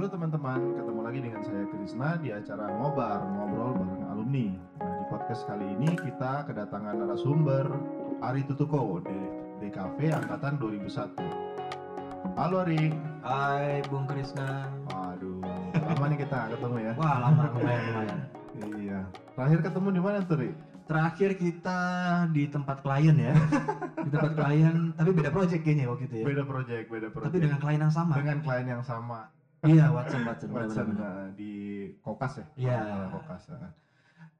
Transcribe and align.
Halo 0.00 0.16
teman-teman, 0.16 0.80
ketemu 0.80 1.00
lagi 1.04 1.20
dengan 1.20 1.40
saya 1.44 1.64
Krisna 1.68 2.16
di 2.24 2.32
acara 2.32 2.72
Ngobar, 2.72 3.20
Ngobrol 3.20 3.84
Bareng 3.84 4.08
Alumni. 4.08 4.48
Nah, 4.80 4.96
di 4.96 5.04
podcast 5.12 5.44
kali 5.44 5.76
ini 5.76 5.92
kita 5.92 6.48
kedatangan 6.48 7.04
narasumber 7.04 7.68
Ari 8.24 8.40
Tutuko 8.48 9.04
di 9.04 9.20
DKV 9.60 10.24
Angkatan 10.24 10.56
2001. 10.56 12.32
Halo 12.32 12.64
Ari. 12.64 12.88
Hai 13.20 13.84
Bung 13.92 14.08
Krisna. 14.08 14.72
Waduh, 14.88 15.44
lama 15.76 16.04
nih 16.08 16.18
kita 16.24 16.48
ketemu 16.48 16.76
ya. 16.80 16.92
Wah 16.96 17.16
lama 17.20 17.42
lumayan 17.60 17.82
lumayan. 17.92 18.18
Iya. 18.80 19.00
Terakhir 19.36 19.58
ketemu 19.68 19.88
di 19.92 20.00
mana 20.00 20.18
tuh, 20.24 20.36
Ri? 20.40 20.50
Terakhir 20.88 21.30
kita 21.36 21.80
di 22.32 22.48
tempat 22.48 22.80
klien 22.80 23.20
ya. 23.20 23.36
di 24.00 24.08
tempat 24.08 24.32
klien, 24.32 24.96
tapi 24.96 25.10
beda 25.12 25.28
project 25.28 25.60
kayaknya 25.60 25.92
waktu 25.92 26.08
itu 26.08 26.24
ya. 26.24 26.26
Beda 26.32 26.42
project, 26.48 26.88
beda 26.88 27.08
project. 27.12 27.36
Tapi 27.36 27.44
dengan 27.44 27.60
klien 27.60 27.80
yang 27.84 27.92
sama. 27.92 28.16
Dengan 28.16 28.40
klien 28.40 28.64
yang 28.64 28.80
sama. 28.80 29.28
Iya, 29.60 29.92
Watson 29.92 30.24
Watson. 30.24 30.48
Watson 30.56 30.86
nah, 30.96 31.28
di 31.36 31.52
Kokas 32.00 32.40
ya? 32.40 32.44
Iya. 32.56 32.76
Ah, 32.80 33.04
Kokas. 33.12 33.44
ah. 33.52 33.70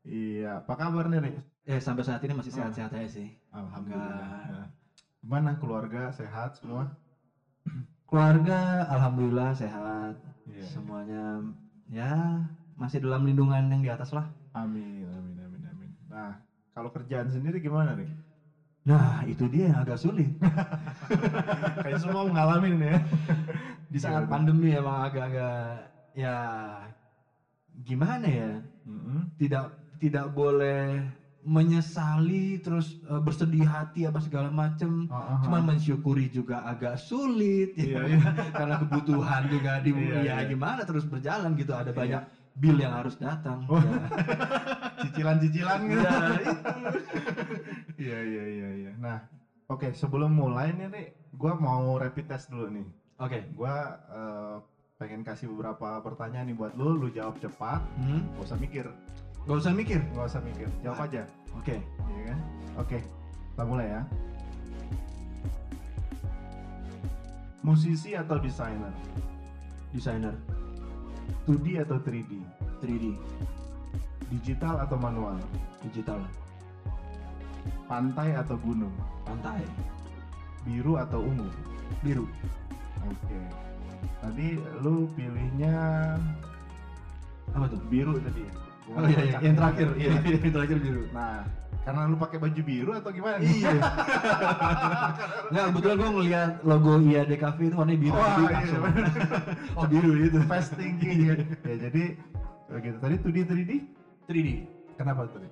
Iya, 0.01 0.65
apa 0.65 0.73
kabar 0.81 1.13
nih, 1.13 1.19
Ri? 1.21 1.31
Eh 1.69 1.81
sampai 1.81 2.09
saat 2.09 2.25
ini 2.25 2.33
masih 2.33 2.53
sehat-sehat 2.57 2.89
aja 2.97 3.09
sih. 3.09 3.29
Alhamdulillah. 3.53 4.29
Nah, 4.49 4.67
Gimana 5.21 5.53
keluarga 5.61 6.09
sehat 6.17 6.57
semua? 6.57 6.89
Keluarga 8.09 8.89
alhamdulillah 8.89 9.53
sehat. 9.53 10.17
Iya. 10.49 10.65
Semuanya 10.67 11.45
ya 11.93 12.43
masih 12.81 13.05
dalam 13.05 13.29
lindungan 13.29 13.61
yang 13.69 13.85
di 13.85 13.91
atas 13.93 14.17
lah. 14.17 14.25
Amin, 14.57 15.05
amin, 15.05 15.37
amin, 15.37 15.63
amin. 15.69 15.91
Nah, 16.09 16.41
kalau 16.73 16.89
kerjaan 16.89 17.29
sendiri 17.29 17.61
gimana 17.61 17.93
nih? 17.93 18.09
Nah, 18.81 19.23
itu 19.29 19.45
dia 19.47 19.71
yang 19.71 19.79
agak 19.85 20.01
sulit. 20.01 20.33
Kayak 21.85 22.01
semua 22.01 22.25
mengalami 22.25 22.73
nih 22.73 22.89
ya. 22.97 22.99
Di 23.87 23.99
saat 24.01 24.25
Gimana? 24.25 24.33
pandemi 24.33 24.69
emang 24.73 24.99
agak-agak 25.05 25.59
ya 26.17 26.37
gimana 27.71 28.27
ya? 28.27 28.53
Mm-mm. 28.83 29.29
tidak 29.37 29.71
tidak 30.01 30.27
boleh 30.33 31.05
menyesali 31.41 32.57
terus 32.61 32.97
eh, 33.01 33.21
bersedih 33.21 33.65
hati 33.65 34.05
apa 34.05 34.21
segala 34.21 34.49
macem 34.49 35.05
ah, 35.09 35.41
cuman 35.41 35.63
mensyukuri 35.73 36.29
juga 36.29 36.65
agak 36.65 36.97
sulit 36.97 37.73
Iya, 37.77 38.09
ya 38.09 38.17
iya. 38.17 38.19
karena 38.59 38.77
kebutuhan 38.77 39.43
juga 39.49 39.81
di 39.81 39.93
Iya, 39.93 40.17
ya 40.21 40.35
iya. 40.41 40.49
gimana 40.49 40.85
terus 40.85 41.05
berjalan 41.05 41.53
gitu 41.57 41.73
ada 41.73 41.93
Iya. 41.93 41.97
banyak 41.97 42.23
bill 42.57 42.77
yang 42.77 42.93
harus 42.93 43.15
datang 43.17 43.63
Oh. 43.67 43.79
ya. 43.79 44.09
cicilan-cicilan 45.03 45.81
gitu. 45.87 46.03
Ya. 46.03 46.19
Iya, 48.01 48.19
iya, 48.25 48.45
iya, 48.49 48.69
iya. 48.81 48.93
Nah, 48.97 49.21
oke, 49.69 49.93
sebelum 49.93 50.33
mulai 50.33 50.73
nih, 50.73 50.89
nih, 50.89 51.07
gua 51.37 51.53
mau 51.53 52.01
rapid 52.01 52.25
test 52.27 52.49
dulu 52.49 52.73
nih. 52.73 52.89
oke 53.19 53.53
Gua 53.53 53.75
eh, 54.09 54.57
pengen 54.97 55.21
kasih 55.21 55.53
beberapa 55.53 56.01
pertanyaan 56.01 56.49
nih 56.49 56.57
buat 56.57 56.73
lu, 56.77 56.97
lu 56.97 57.09
jawab 57.09 57.37
cepat, 57.37 57.81
Hmm, 57.97 58.25
gak 58.37 58.45
usah 58.49 58.57
mikir, 58.57 58.87
gak 59.45 59.57
usah 59.57 59.73
mikir 59.73 60.01
gak 60.13 60.27
usah 60.27 60.41
mikir, 60.41 60.69
jawab 60.81 61.01
aja. 61.05 61.23
oke 61.53 61.77
Iya 61.81 62.23
kan? 62.27 62.39
Oke, 62.79 62.99
kita 63.53 63.65
mulai 63.65 63.87
ya. 63.91 64.03
Musisi 67.61 68.17
atau 68.17 68.41
desainer? 68.41 68.93
desainer 69.91 70.33
2D 71.49 71.83
atau 71.83 71.99
3D? 72.03 72.33
3D 72.83 73.07
Digital 74.31 74.83
atau 74.87 74.97
manual? 75.01 75.37
digital 75.83 76.23
Pantai 77.91 78.35
atau 78.39 78.55
gunung? 78.61 78.95
pantai 79.27 79.63
Biru 80.63 81.01
atau 81.01 81.25
ungu? 81.25 81.49
biru 82.05 82.29
Oke. 83.09 83.41
Tadi 84.21 84.61
lu 84.85 85.09
pilihnya 85.17 85.77
apa 87.51 87.67
tuh 87.67 87.81
biru 87.89 88.21
tadi 88.21 88.45
ya? 88.45 88.53
Oh 88.89 89.05
iya, 89.07 89.21
iya. 89.23 89.39
yang 89.45 89.55
terakhir 89.57 89.89
iya 90.01 90.11
yang 90.45 90.53
terakhir 90.55 90.79
biru 90.81 91.03
Nah, 91.11 91.45
karena 91.81 92.01
lu 92.13 92.17
pakai 92.21 92.39
baju 92.39 92.61
biru 92.61 92.91
atau 92.93 93.11
gimana? 93.11 93.37
Iya. 93.41 93.73
Nggak, 95.53 95.65
kebetulan 95.73 95.97
gue 95.97 96.11
ngeliat 96.13 96.53
logo 96.63 96.93
IADKV 97.01 97.59
itu 97.67 97.77
warnanya 97.77 98.01
biru. 98.05 98.17
Wah, 98.21 98.37
Jadi 98.37 98.45
iya, 98.69 98.79
oh 99.75 99.85
biru 99.89 100.11
itu. 100.21 100.39
Fast 100.45 100.77
thinking 100.77 101.19
ya. 101.25 101.35
ya 101.65 101.77
jadi 101.89 102.05
begitu. 102.69 102.97
Tadi 103.01 103.15
2D 103.25 103.39
3D? 103.49 103.73
3D. 104.29 104.49
Kenapa 105.01 105.25
tadi? 105.33 105.49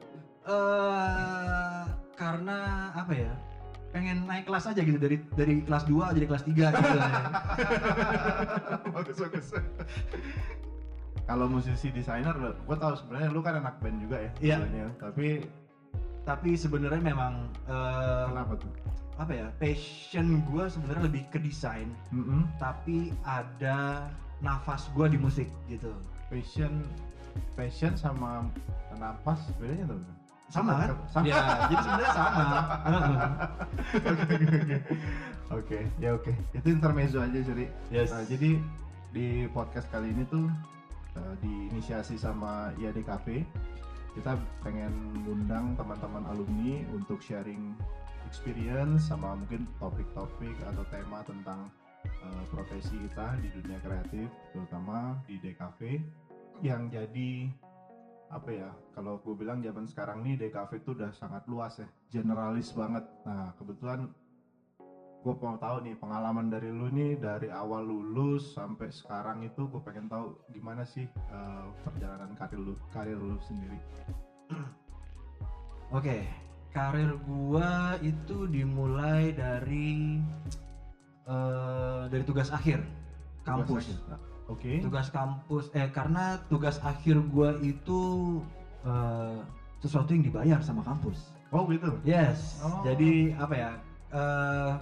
Eh 0.49 1.81
karena 2.19 2.59
apa 2.93 3.13
ya? 3.17 3.33
Pengen 3.89 4.29
naik 4.29 4.45
kelas 4.45 4.69
aja 4.69 4.81
gitu 4.85 5.01
dari 5.01 5.17
dari 5.33 5.65
kelas 5.65 5.89
2 5.89 6.13
jadi 6.13 6.27
kelas 6.29 6.45
3 6.45 6.55
gitu. 6.77 6.99
bagus 9.01 9.17
bagus. 9.17 9.47
Kalau 11.29 11.45
musisi 11.45 11.93
desainer, 11.93 12.33
gue 12.33 12.77
tahu 12.81 12.97
sebenarnya 12.97 13.29
lu 13.29 13.45
kan 13.45 13.61
anak 13.61 13.77
band 13.85 14.01
juga 14.01 14.17
ya. 14.17 14.31
Iya. 14.41 14.57
sebenarnya. 14.65 14.89
Tapi 14.97 15.29
Tapi 16.25 16.51
sebenarnya 16.57 17.01
memang 17.05 17.53
eh, 17.69 18.25
kenapa 18.33 18.53
tuh? 18.57 18.73
apa 19.19 19.33
ya? 19.35 19.47
Passion 19.59 20.41
gue 20.47 20.65
sebenarnya 20.71 21.03
lebih 21.11 21.25
ke 21.29 21.43
desain, 21.43 21.91
Mm-mm. 22.15 22.47
tapi 22.57 23.11
ada 23.27 24.07
nafas 24.41 24.87
gue 24.95 25.11
di 25.11 25.19
musik 25.19 25.51
gitu. 25.67 25.91
Passion, 26.31 26.87
passion 27.59 27.93
sama 27.99 28.47
napas 28.97 29.43
bedanya 29.59 29.91
tuh? 29.91 30.01
Sama 30.49 30.81
kan? 30.81 30.89
Sama. 31.13 31.25
Ya, 31.29 31.41
jadi 31.69 31.83
sebenarnya 31.83 32.13
sama. 32.17 32.47
Oke, 35.59 35.79
ya 35.97 36.13
oke. 36.13 36.33
Itu 36.53 36.69
intermezzo 36.69 37.25
aja 37.25 37.41
jadi. 37.41 37.73
Yes. 37.89 38.13
Nah, 38.13 38.21
jadi 38.29 38.61
di 39.17 39.49
podcast 39.49 39.89
kali 39.89 40.13
ini 40.13 40.29
tuh 40.29 40.45
eh, 41.19 41.35
diinisiasi 41.43 42.15
sama 42.15 42.71
IADKP 42.79 43.43
kita 44.15 44.35
pengen 44.63 44.91
ngundang 45.27 45.75
teman-teman 45.79 46.27
alumni 46.31 46.83
untuk 46.95 47.23
sharing 47.23 47.75
experience 48.27 49.11
sama 49.11 49.39
mungkin 49.39 49.67
topik-topik 49.79 50.55
atau 50.63 50.85
tema 50.91 51.23
tentang 51.27 51.67
eh, 52.07 52.45
profesi 52.55 52.95
kita 53.09 53.35
di 53.43 53.49
dunia 53.59 53.79
kreatif 53.83 54.31
terutama 54.55 55.19
di 55.27 55.39
DKV 55.43 55.81
yang 56.63 56.91
jadi 56.91 57.51
apa 58.29 58.51
ya 58.53 58.69
kalau 58.93 59.17
gue 59.25 59.33
bilang 59.33 59.65
zaman 59.65 59.89
sekarang 59.89 60.21
nih 60.21 60.37
DKV 60.37 60.71
itu 60.85 60.93
udah 60.93 61.11
sangat 61.17 61.49
luas 61.49 61.81
ya 61.81 61.89
generalis 62.13 62.77
banget. 62.77 63.05
Nah 63.25 63.57
kebetulan 63.57 64.13
gue 65.19 65.35
mau 65.43 65.59
tahu 65.59 65.83
nih 65.83 65.99
pengalaman 65.99 66.47
dari 66.47 66.71
lu 66.71 66.89
nih 66.95 67.19
dari 67.19 67.51
awal 67.51 67.83
lulus 67.83 68.55
sampai 68.55 68.89
sekarang 68.89 69.43
itu 69.43 69.67
gue 69.67 69.83
pengen 69.83 70.07
tahu 70.07 70.39
gimana 70.55 70.87
sih 70.87 71.05
eh, 71.11 71.65
perjalanan 71.83 72.33
karir 72.39 72.61
lu 72.63 72.75
karir 72.95 73.19
lu 73.19 73.37
sendiri 73.43 73.79
Oke, 75.89 76.21
karir 76.69 77.17
gua 77.25 77.97
itu 78.05 78.45
dimulai 78.45 79.33
dari 79.33 80.21
eh, 81.25 82.03
dari 82.13 82.25
tugas 82.29 82.53
akhir 82.53 82.85
kampus. 83.41 83.97
Oke 84.49 84.81
Tugas 84.81 85.09
kampus 85.09 85.73
eh 85.73 85.89
karena 85.89 86.41
tugas 86.53 86.77
akhir 86.85 87.25
gua 87.33 87.57
itu 87.65 88.01
eh, 88.85 89.41
sesuatu 89.81 90.13
yang 90.13 90.25
dibayar 90.29 90.61
sama 90.61 90.85
kampus. 90.85 91.33
oh 91.49 91.65
gitu 91.73 91.89
Yes. 92.05 92.61
Oh. 92.61 92.85
Jadi 92.85 93.33
apa 93.33 93.55
ya? 93.57 93.71
eh, 94.13 94.73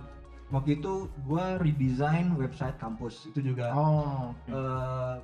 waktu 0.48 0.78
itu 0.78 0.92
gua 1.22 1.58
redesign 1.58 2.34
website 2.34 2.76
kampus. 2.76 3.26
Itu 3.26 3.42
juga 3.42 3.74
oh 3.74 4.30
oke. 4.30 4.50
eh, 4.50 5.14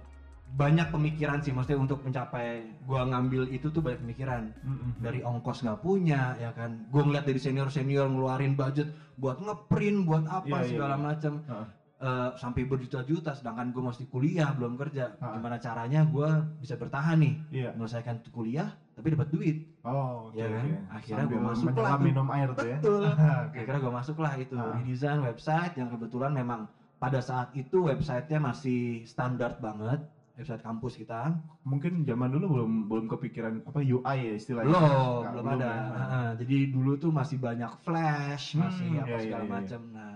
banyak 0.52 0.92
pemikiran 0.92 1.40
sih 1.40 1.48
maksudnya 1.48 1.80
untuk 1.80 2.04
mencapai 2.04 2.60
gua 2.84 3.08
ngambil 3.08 3.48
itu 3.48 3.72
tuh 3.72 3.80
banyak 3.80 4.04
pemikiran 4.04 4.52
Mm-mm. 4.60 5.00
dari 5.00 5.24
ongkos 5.24 5.64
nggak 5.64 5.80
punya 5.80 6.36
ya 6.36 6.52
kan 6.52 6.76
gue 6.92 7.00
ngeliat 7.00 7.24
dari 7.24 7.40
senior 7.40 7.72
senior 7.72 8.04
ngeluarin 8.04 8.52
budget 8.52 8.84
buat 9.16 9.40
ngeprint 9.40 10.04
buat 10.04 10.28
apa 10.28 10.44
Iya, 10.44 10.60
iya, 10.60 10.68
segala 10.68 10.94
iya. 10.96 11.00
macam 11.00 11.32
Heeh. 11.40 11.66
Eh, 12.02 12.30
sampai 12.34 12.66
berjuta-juta 12.66 13.30
sedangkan 13.30 13.70
gue 13.70 13.78
masih 13.78 14.10
kuliah 14.10 14.50
belum 14.50 14.74
kerja 14.74 15.14
Ha. 15.22 15.38
gimana 15.38 15.54
caranya 15.54 16.02
gue 16.02 16.30
bisa 16.58 16.74
bertahan 16.74 17.14
nih 17.14 17.34
iya 17.54 17.70
menyelesaikan 17.78 18.18
kuliah 18.26 18.66
tapi 18.90 19.14
dapat 19.14 19.30
duit 19.30 19.54
oh 19.86 20.26
oke 20.26 20.34
Iya 20.34 20.46
kan? 20.50 20.66
oke. 20.66 20.98
Akhirnya 20.98 21.24
gua 21.30 21.40
masuk 21.54 21.70
lah 21.78 21.94
minum 22.02 22.26
air 22.34 22.50
tuh 22.50 22.66
ya 22.66 22.78
betul 22.82 23.06
Oke. 23.46 23.54
akhirnya 23.54 23.78
gue 23.78 23.92
masuk 23.94 24.16
lah 24.18 24.32
itu 24.34 24.58
Ha. 24.58 24.74
redesign 24.74 25.18
website 25.22 25.72
yang 25.78 25.94
kebetulan 25.94 26.34
memang 26.34 26.66
pada 26.98 27.22
saat 27.22 27.46
itu 27.54 27.86
websitenya 27.86 28.42
masih 28.42 29.06
standar 29.06 29.54
banget 29.54 30.02
website 30.34 30.58
kampus 30.58 30.98
kita 30.98 31.38
mungkin 31.62 32.02
zaman 32.02 32.34
dulu 32.34 32.46
belum 32.58 32.70
belum 32.90 33.06
kepikiran 33.06 33.62
apa 33.62 33.78
UI 33.78 34.18
ya 34.18 34.34
istilahnya 34.34 34.74
belum 34.74 35.22
Nggak, 35.22 35.32
belum 35.38 35.46
ada 35.54 35.66
ya. 35.70 35.82
Heeh, 36.02 36.28
jadi 36.42 36.56
dulu 36.66 36.90
tuh 36.98 37.14
masih 37.14 37.38
banyak 37.38 37.70
flash 37.78 38.58
Hmm, 38.58 38.66
masih 38.66 38.88
apa 38.98 39.06
iya, 39.06 39.14
iya, 39.14 39.22
segala 39.22 39.44
iya. 39.46 39.52
macam 39.54 39.80
nah 39.86 40.11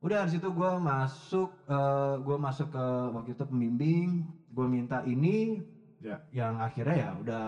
udah 0.00 0.24
dari 0.24 0.30
situ 0.32 0.48
gue 0.48 0.70
masuk 0.80 1.48
eh 1.68 2.14
gue 2.24 2.36
masuk 2.40 2.66
ke 2.74 2.84
waktu 3.14 3.30
itu 3.36 3.44
pembimbing 3.50 4.06
gue 4.48 4.66
minta 4.66 5.04
ini 5.04 5.60
Ya. 6.00 6.16
yang 6.32 6.56
akhirnya 6.64 6.96
ya 6.96 7.10
udah 7.20 7.44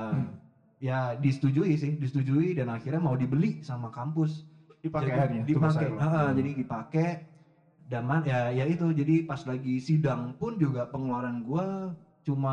ya 0.76 1.16
disetujui 1.16 1.72
sih 1.72 1.96
disetujui 1.96 2.52
dan 2.52 2.68
akhirnya 2.68 3.00
mau 3.00 3.16
dibeli 3.16 3.64
sama 3.64 3.88
kampus 3.88 4.44
dipakai 4.84 5.08
Jadi 5.40 5.48
dipakai. 5.48 5.88
Heeh, 5.88 6.26
Hmm. 6.28 6.36
jadi 6.36 6.50
dipakai 6.60 7.08
daman 7.88 8.20
ya 8.28 8.52
ya 8.52 8.64
itu 8.68 8.92
jadi 8.92 9.24
pas 9.24 9.40
lagi 9.48 9.80
sidang 9.80 10.36
pun 10.36 10.60
juga 10.60 10.84
pengeluaran 10.92 11.40
gua 11.40 11.96
cuma 12.20 12.52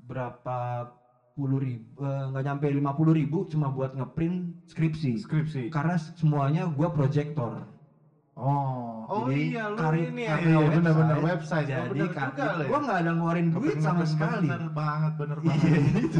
berapa 0.00 0.88
puluh 1.36 1.58
ribu 1.60 1.84
eh, 2.00 2.24
nggak 2.32 2.44
nyampe 2.48 2.66
lima 2.70 2.90
puluh 2.96 3.12
ribu 3.12 3.44
cuma 3.44 3.66
buat 3.68 3.92
ngeprint 3.92 4.56
skripsi 4.70 5.20
Skripsi. 5.20 5.62
karena 5.68 5.94
semuanya 5.98 6.64
gua 6.70 6.88
proyektor 6.94 7.73
Oh, 8.36 9.06
oh 9.06 9.30
Jadi, 9.30 9.54
iya 9.54 9.70
lu 9.70 9.78
karir- 9.78 10.10
ini 10.10 10.22
ya, 10.22 10.34
karena 10.34 10.42
iya, 10.44 10.58
website, 10.58 10.74
benar-benar 10.76 11.18
website. 11.22 11.66
Oh, 11.68 11.70
jadi 11.70 12.00
juga 12.02 12.10
kan 12.10 12.28
ya. 12.34 12.66
gua 12.66 12.78
nggak 12.82 12.98
ada 12.98 13.10
ngeluarin 13.14 13.48
duit 13.48 13.76
sama 13.78 13.94
Bener, 13.96 14.10
sekali 14.10 14.48
Bener 14.50 14.70
banget, 14.74 15.12
bener 15.14 15.38
Iya, 15.38 15.46
banget. 15.46 15.70
itu. 16.04 16.18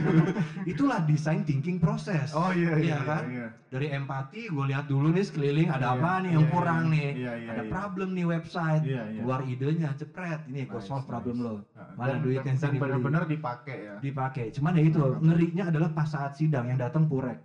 itulah 0.64 1.00
design 1.02 1.40
thinking 1.42 1.76
proses 1.76 2.30
Oh 2.32 2.54
iya, 2.54 2.70
iya, 2.72 2.86
Iya 2.86 2.98
kan? 3.02 3.22
iya. 3.26 3.46
dari 3.66 3.90
empati 3.90 4.46
gue 4.46 4.64
lihat 4.64 4.86
dulu 4.86 5.10
nih 5.10 5.24
sekeliling 5.24 5.66
ada 5.68 5.86
Iya, 5.88 5.98
apa 5.98 6.10
nih 6.16 6.30
yang 6.30 6.46
iya, 6.46 6.52
kurang 6.54 6.80
iya. 6.80 6.92
nih 6.92 7.08
Iya, 7.12 7.32
iya, 7.34 7.50
ada 7.50 7.62
iya. 7.62 7.70
problem 7.72 8.08
nih 8.12 8.26
website 8.30 8.82
Iya, 8.84 9.02
iya. 9.04 9.20
keluar 9.20 9.40
idenya 9.44 9.90
cepret 9.92 10.40
ini 10.46 10.60
gue 10.62 10.70
Nice, 10.72 10.86
solve 10.86 11.04
problem 11.04 11.36
nice. 11.36 11.44
lo 11.44 11.54
Mana 11.92 12.06
dan- 12.08 12.22
duitnya 12.22 12.52
dan 12.52 12.70
dibeli? 12.70 12.78
benar-benar 12.80 13.22
dipakai 13.26 13.76
ya. 13.80 13.94
dipakai 13.98 14.44
cuman 14.52 14.72
ya 14.72 14.82
itu 14.84 14.98
ngerinya 15.20 15.64
adalah 15.66 15.90
pas 15.90 16.06
saat 16.06 16.32
sidang 16.32 16.64
yang 16.64 16.78
datang 16.78 17.04
purek 17.04 17.42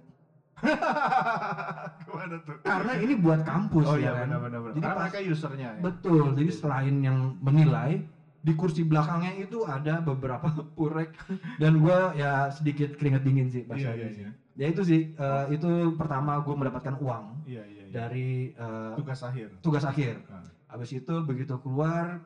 Gimana 2.04 2.36
tuh? 2.42 2.56
karena 2.62 2.94
ini 2.98 3.14
buat 3.16 3.42
kampus 3.42 3.86
Oh 3.86 3.96
ya 3.96 4.02
iya 4.02 4.12
kan 4.16 4.28
benar-benar. 4.30 4.62
Jadi 4.70 4.80
Karena 4.80 4.96
pas- 4.96 5.04
mereka 5.06 5.20
usernya 5.26 5.68
ya. 5.70 5.82
betul 5.82 6.24
jadi 6.34 6.52
selain 6.52 6.96
yang 7.00 7.18
menilai 7.38 7.92
di 8.40 8.54
kursi 8.56 8.82
belakangnya 8.82 9.36
itu 9.36 9.68
ada 9.68 10.00
beberapa 10.00 10.48
purek 10.78 11.12
dan 11.56 11.76
gue 11.76 11.98
ya 12.16 12.48
sedikit 12.50 12.96
keringet 12.96 13.20
dingin 13.22 13.48
sih 13.48 13.62
Iya, 13.62 13.68
bahasanya 13.68 13.96
iya, 14.00 14.10
sih. 14.10 14.24
iya. 14.24 14.32
ya 14.56 14.66
itu 14.68 14.82
sih 14.82 15.02
eh, 15.12 15.46
itu 15.50 15.70
pertama 15.94 16.40
gue 16.40 16.56
mendapatkan 16.56 16.96
uang 16.96 17.44
Iya, 17.44 17.64
iya, 17.64 17.84
iya. 17.84 17.92
dari 17.92 18.30
eh, 18.50 18.94
tugas 18.96 19.20
akhir. 19.22 19.60
tugas 19.60 19.84
akhir 19.84 20.24
Nah. 20.26 20.48
Habis 20.70 20.94
itu 20.94 21.14
begitu 21.20 21.58
keluar, 21.58 22.22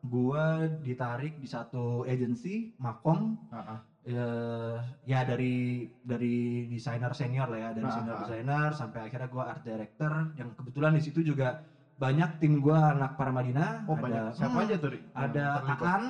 gua 0.00 0.70
ditarik 0.80 1.34
di 1.34 1.44
satu 1.44 2.06
agency, 2.06 2.70
Makom, 2.78 3.34
Ah, 3.50 3.76
ah. 3.76 3.78
Eh, 4.10 4.76
ya 5.06 5.20
dari 5.22 5.86
dari 6.02 6.66
desainer 6.66 7.12
senior 7.14 7.46
lah 7.48 7.58
ya, 7.58 7.70
dari 7.72 7.86
Ah, 7.88 7.94
senior 7.94 8.16
ah. 8.16 8.20
desainer 8.22 8.68
sampai 8.74 9.00
akhirnya 9.06 9.28
gua 9.30 9.44
art 9.50 9.62
director, 9.62 10.12
yang 10.34 10.52
kebetulan 10.54 10.92
di 10.94 11.02
situ 11.02 11.22
juga 11.22 11.62
banyak 11.94 12.40
tim 12.40 12.58
gua 12.58 12.92
anak 12.92 13.14
Paramadina, 13.16 13.84
Oh 13.86 13.94
ada 13.96 14.02
banyak. 14.02 14.22
Siapa 14.36 14.56
hmm, 14.56 14.64
aja 14.66 14.74
tuh? 14.80 14.90
Ada? 15.12 15.46
Aan, 15.80 16.04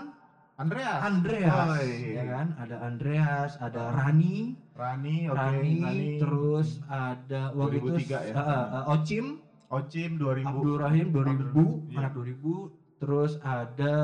Andreas. 0.61 1.01
Andreas, 1.01 1.69
Oh, 1.73 1.81
iya. 1.81 2.21
ya 2.21 2.25
kan, 2.29 2.47
ada 2.61 2.77
Andreas, 2.85 3.51
ada 3.57 3.83
Rani, 3.97 4.61
Rani, 4.77 5.17
oke. 5.33 5.41
Rani, 5.41 5.73
Rani. 5.81 6.11
terus 6.21 6.69
ada 6.85 7.49
waktu 7.57 7.81
itu 7.81 7.97
2003 7.97 8.29
ya? 8.29 8.33
eh, 8.37 8.45
eh, 8.45 8.67
eh, 8.77 8.93
Ocim, 8.93 9.27
Ocim 9.73 10.11
2000. 10.21 10.45
Abdul 10.53 10.77
Rahim 10.77 11.07
2000, 11.17 11.65
Iya. 11.89 11.97
anak 12.05 12.13
2000, 12.13 12.69
terus 13.01 13.41
ada 13.41 13.95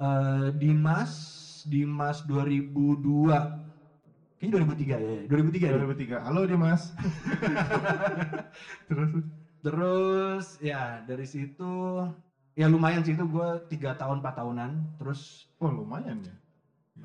eh, 0.00 0.48
Dimas, 0.56 1.12
Dimas 1.66 2.24
2002. 2.26 3.62
Kayaknya 4.38 4.52
2003 4.58 4.98
ya, 4.98 5.20
2003 5.30 5.70
deh. 5.70 5.78
2003. 5.78 6.18
Halo 6.26 6.42
Dimas. 6.44 6.90
Terus 8.88 9.10
Terus 9.62 10.58
ya 10.58 10.98
dari 11.06 11.22
situ 11.22 12.02
ya 12.58 12.66
lumayan 12.66 13.06
sih 13.06 13.14
itu 13.14 13.22
gue 13.30 13.48
tiga 13.70 13.94
tahun 13.94 14.18
4 14.18 14.34
tahunan. 14.42 14.70
Terus 14.98 15.46
oh 15.62 15.70
lumayan 15.70 16.18
ya. 16.26 16.34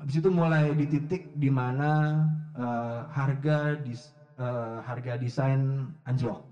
habis 0.02 0.18
itu 0.18 0.28
mulai 0.28 0.74
di 0.74 0.84
titik 0.90 1.38
di 1.38 1.48
mana 1.48 2.18
eh, 2.58 3.00
harga 3.14 3.78
dis, 3.78 4.10
eh, 4.36 4.78
harga 4.82 5.14
desain 5.14 5.86
anjlok. 6.02 6.42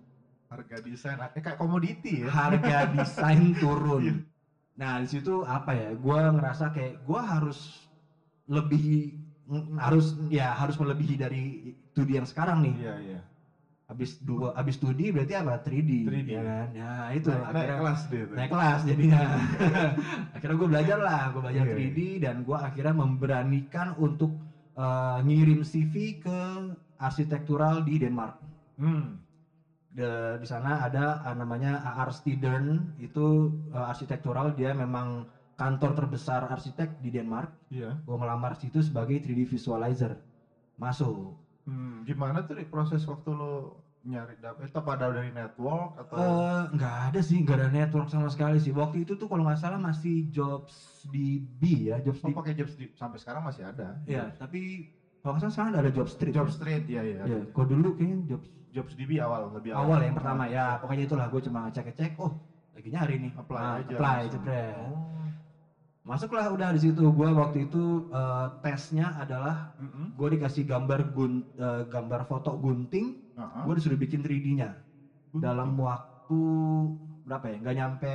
Harga 0.46 0.78
desain 0.78 1.18
eh 1.18 1.42
kayak 1.42 1.58
komoditi 1.58 2.22
ya. 2.22 2.30
harga 2.30 2.86
desain 2.94 3.50
Iya. 3.50 3.58
turun. 3.58 4.04
Nah 4.78 5.02
di 5.02 5.08
situ 5.10 5.42
apa 5.42 5.74
ya? 5.74 5.90
Gua 5.98 6.30
ngerasa 6.30 6.70
kayak 6.70 7.02
gua 7.02 7.26
harus 7.26 7.85
lebih 8.46 9.14
harus 9.78 10.18
ya 10.30 10.50
harus 10.58 10.74
melebihi 10.78 11.14
dari 11.14 11.42
studi 11.94 12.12
yang 12.18 12.26
sekarang 12.26 12.58
nih. 12.66 12.74
Iya, 12.82 12.94
iya. 13.02 13.18
Habis 13.86 14.18
dua 14.18 14.50
habis 14.58 14.74
studi 14.74 15.14
berarti 15.14 15.34
apa? 15.38 15.62
3D, 15.62 15.90
3D. 16.02 16.30
ya 16.34 16.42
kan? 16.42 16.66
Ya 16.74 16.90
itu 17.14 17.28
Naik, 17.30 17.38
naik 17.38 17.46
akhirnya 17.46 17.78
kelas 17.78 18.00
deh 18.10 18.22
tuh. 18.26 18.34
naik 18.34 18.50
kelas 18.50 18.80
jadinya. 18.82 19.20
akhirnya 20.34 20.56
gue 20.58 20.68
belajar 20.74 20.98
lah, 20.98 21.20
gue 21.30 21.40
belajar 21.46 21.64
Iya, 21.70 21.76
3D 21.78 21.98
dan 22.18 22.36
gue 22.42 22.58
akhirnya 22.58 22.94
memberanikan 22.98 23.88
untuk 23.94 24.30
eh, 24.74 25.18
ngirim 25.22 25.60
CV 25.62 25.94
ke 26.18 26.38
arsitektural 26.98 27.86
di 27.86 27.94
Denmark 28.02 28.34
Hmm. 28.76 29.16
de- 29.88 30.36
di 30.42 30.46
sana 30.46 30.84
ada 30.84 31.24
uh, 31.24 31.32
namanya 31.32 31.80
AR 31.80 32.10
Stidern 32.12 32.92
itu 33.00 33.48
uh, 33.72 33.88
arsitektural 33.88 34.52
dia 34.52 34.76
memang 34.76 35.24
kantor 35.56 35.90
terbesar 35.94 36.44
arsitek 36.46 36.88
di 36.96 37.08
Denmark 37.10 37.50
Iya. 37.68 37.96
gue 37.98 38.14
ngelamar 38.14 38.52
situ 38.54 38.78
sebagai 38.78 39.18
3D 39.18 39.42
visualizer 39.44 40.20
masuk 40.76 41.40
Hmm, 41.66 42.06
gimana 42.06 42.46
tuh 42.46 42.54
Ri, 42.54 42.64
proses 42.64 43.02
waktu 43.02 43.26
lo 43.28 43.74
nyari 44.00 44.38
dapet 44.38 44.70
itu 44.70 44.78
pada 44.80 45.10
dari 45.10 45.34
network 45.34 45.98
atau 45.98 46.14
Eh, 46.14 46.62
nggak 46.70 46.94
ada 47.10 47.18
sih 47.18 47.42
nggak 47.42 47.56
ada 47.58 47.68
network 47.68 48.06
sama 48.06 48.30
sekali 48.30 48.54
sih 48.56 48.70
waktu 48.70 49.02
itu 49.02 49.18
tuh 49.18 49.26
kalau 49.26 49.42
nggak 49.42 49.58
salah 49.58 49.74
masih 49.74 50.30
jobs 50.30 50.70
di 51.04 51.42
B 51.42 51.90
ya 51.90 51.98
jobs 51.98 52.22
oh, 52.22 52.30
di 52.30 52.32
pakai 52.32 52.54
jobs 52.54 52.78
di, 52.78 52.86
sampai 52.94 53.18
sekarang 53.18 53.42
masih 53.42 53.66
ada. 53.66 53.98
ya 54.06 54.30
tapi 54.30 54.86
kalau 55.18 55.34
nggak 55.34 55.42
salah 55.42 55.54
sekarang 55.58 55.70
ada 55.74 55.90
job 55.90 56.06
street 56.06 56.30
Job 56.30 56.46
ya? 56.46 56.54
street 56.54 56.84
ya 56.86 57.02
ya. 57.02 57.22
ya 57.26 57.38
kalau 57.50 57.66
dulu 57.66 57.88
kayaknya 57.98 58.18
jobs 58.30 58.46
Jobs 58.70 58.92
DB 58.94 59.18
awal 59.18 59.50
lebih 59.50 59.74
awal 59.74 59.98
ya, 59.98 60.06
yang 60.06 60.14
pertama 60.14 60.46
ya 60.46 60.78
pokoknya 60.78 61.02
itulah 61.02 61.26
gue 61.26 61.40
cuma 61.42 61.66
ngecek-ngecek 61.66 62.12
oh 62.22 62.30
lagi 62.70 62.88
nyari 62.94 63.14
nih 63.18 63.32
Apply 63.34 63.58
Nah, 63.58 63.74
aja. 63.82 63.90
apply 63.90 64.20
jebret 64.30 64.74
Oh. 64.86 65.25
Masuklah 66.06 66.46
udah 66.48 66.70
di 66.70 66.80
situ 66.80 67.02
gue 67.02 67.28
waktu 67.34 67.66
itu 67.66 67.84
eh, 68.08 68.46
tesnya 68.62 69.10
adalah 69.12 69.74
Mm-mm. 69.76 70.14
gue 70.14 70.28
dikasih 70.32 70.62
gambar 70.62 71.10
gun, 71.10 71.32
eh, 71.52 71.82
gambar 71.84 72.22
foto 72.24 72.54
gunting 72.54 73.26
Ah, 73.36 73.42
ah. 73.42 73.62
gue 73.68 73.74
disuruh 73.76 73.98
bikin 73.98 74.22
3D-nya 74.22 74.72
Gunting. 75.28 75.42
dalam 75.42 75.76
waktu 75.76 76.40
berapa 77.20 77.44
ya 77.44 77.56
nggak 77.60 77.76
nyampe 77.76 78.14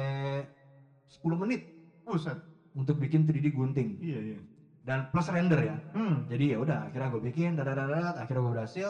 10 1.11 1.35
menit 1.38 1.61
Buset. 2.01 2.39
untuk 2.73 2.97
bikin 2.97 3.27
3D 3.27 3.51
gunting 3.51 3.99
Iya 4.01 4.19
iya. 4.23 4.39
dan 4.81 5.11
plus 5.11 5.27
render 5.27 5.59
ya 5.59 5.75
Hmm. 5.91 6.25
jadi 6.25 6.55
ya 6.55 6.57
udah 6.57 6.77
akhirnya 6.87 7.11
gue 7.11 7.21
bikin 7.21 7.53
dadadadat, 7.53 8.15
akhirnya 8.17 8.41
gue 8.41 8.53
berhasil 8.55 8.89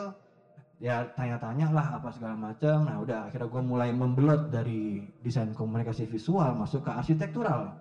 ya 0.78 1.10
tanya-tanya 1.12 1.68
lah 1.70 1.88
apa 1.98 2.10
segala 2.10 2.38
macam 2.38 2.86
nah 2.86 2.98
udah 2.98 3.28
akhirnya 3.28 3.50
gue 3.50 3.62
mulai 3.62 3.90
membelot 3.92 4.48
dari 4.48 5.04
desain 5.20 5.52
komunikasi 5.52 6.06
visual 6.06 6.54
masuk 6.56 6.86
ke 6.86 6.92
arsitektural 6.96 7.76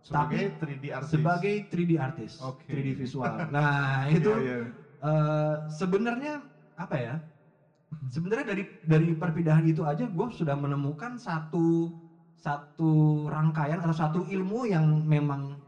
Sebagai 0.00 0.56
3D 0.56 0.84
artist. 0.88 1.12
sebagai 1.12 1.54
3D 1.68 1.92
artist, 1.98 2.36
Oke. 2.40 2.70
3D 2.70 2.88
visual. 2.96 3.34
Nah 3.54 4.06
itu 4.08 4.30
Iya, 4.30 4.56
iya. 4.56 4.68
eh, 5.02 5.54
sebenarnya 5.68 6.32
apa 6.74 6.96
ya? 6.96 7.14
Sebenarnya 8.08 8.46
dari 8.52 8.62
dari 8.84 9.08
perpindahan 9.12 9.64
itu 9.64 9.80
aja 9.82 10.04
gue 10.04 10.26
sudah 10.30 10.54
menemukan 10.54 11.16
satu 11.16 11.92
satu 12.38 12.90
rangkaian 13.26 13.80
atau 13.80 13.92
satu 13.92 14.20
ilmu 14.24 14.68
yang 14.68 14.84
memang 15.02 15.58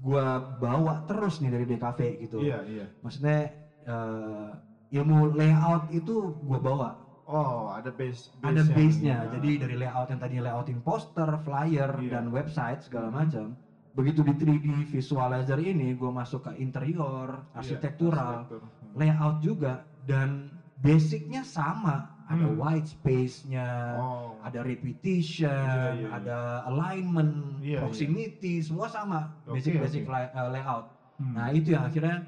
gue 0.00 0.26
bawa 0.58 1.04
terus 1.06 1.38
nih 1.40 1.50
dari 1.50 1.64
DKV 1.66 1.98
gitu. 2.20 2.36
Iya 2.42 2.58
iya. 2.66 2.86
Maksudnya 3.00 3.38
eh, 3.86 4.48
ilmu 4.92 5.34
layout 5.34 5.88
itu 5.90 6.34
gue 6.36 6.58
bawa. 6.58 6.98
Oh 7.30 7.70
ada 7.70 7.94
base. 7.94 8.34
Ada 8.42 8.66
base-nya. 8.66 9.16
Iya. 9.22 9.30
Jadi 9.38 9.50
dari 9.56 9.74
layout 9.78 10.10
yang 10.10 10.18
tadi 10.18 10.36
layoutin 10.42 10.82
poster, 10.82 11.30
flyer 11.46 11.90
Iya. 12.02 12.10
dan 12.18 12.24
website 12.34 12.82
segala 12.82 13.06
macam. 13.08 13.54
Begitu 13.90 14.22
di 14.22 14.32
3D 14.32 14.66
visualizer 14.86 15.58
ini 15.58 15.92
gue 15.92 16.10
masuk 16.10 16.46
ke 16.46 16.52
interior, 16.56 17.42
Iya, 17.42 17.58
arsitektural, 17.58 18.46
arsitektur. 18.46 18.62
Hmm. 18.62 18.92
layout 18.94 19.36
juga 19.40 19.72
dan 20.04 20.28
basicnya 20.76 21.42
sama. 21.42 22.06
Ada 22.30 22.46
Hmm. 22.46 22.62
white 22.62 22.86
space-nya, 22.86 23.98
Oh. 23.98 24.38
ada 24.38 24.62
repetition, 24.62 25.50
Iya, 25.50 25.74
iya, 25.90 25.90
iya. 25.98 26.08
ada 26.14 26.38
alignment, 26.64 27.58
Iya, 27.58 27.82
proximity, 27.82 28.62
semua 28.62 28.86
sama. 28.86 29.34
Basic-basic 29.44 30.06
oke. 30.06 30.14
lay- 30.14 30.30
uh, 30.30 30.46
layout. 30.46 30.86
Hmm. 31.18 31.34
Nah 31.34 31.50
itu 31.50 31.74
yang 31.74 31.84
akhirnya 31.84 32.22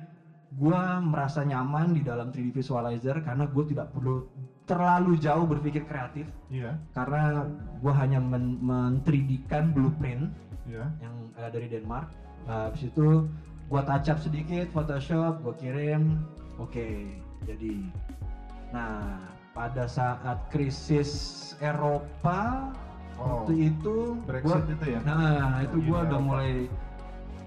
gue 0.53 0.81
merasa 1.01 1.47
nyaman 1.47 1.95
di 1.95 2.03
dalam 2.03 2.29
3D 2.29 2.51
visualizer 2.51 3.23
karena 3.23 3.47
gue 3.47 3.65
tidak 3.65 3.89
perlu 3.89 4.27
terlalu 4.63 5.17
jauh 5.17 5.43
berpikir 5.45 5.83
kreatif 5.83 6.27
Iya. 6.47 6.79
karena 6.93 7.47
gue 7.79 7.93
hanya 7.93 8.19
men, 8.19 8.59
men 8.59 9.01
3D-kan 9.01 9.71
blueprint 9.71 10.29
Iya. 10.73 10.87
yang 11.01 11.15
uh, 11.35 11.49
dari 11.49 11.69
Denmark. 11.69 12.09
Uh, 12.43 12.67
habis 12.67 12.83
itu 12.83 13.29
gue 13.69 13.83
touch 13.83 14.09
up 14.09 14.19
sedikit 14.19 14.67
Photoshop, 14.71 15.41
gue 15.41 15.55
kirim, 15.59 16.25
oke 16.57 16.89
jadi. 17.45 17.75
Nah 18.73 19.21
pada 19.53 19.85
saat 19.85 20.49
krisis 20.49 21.11
Eropa 21.59 22.73
Oh. 23.13 23.45
waktu 23.45 23.69
itu 23.69 24.17
Brexit 24.25 24.65
gua, 24.65 24.73
itu 24.73 24.87
ya. 24.89 25.01
nah 25.05 25.61
itu 25.61 25.77
Uni 25.77 25.85
gue 25.85 25.99
udah 26.01 26.09
Eropa. 26.11 26.25
mulai 26.25 26.51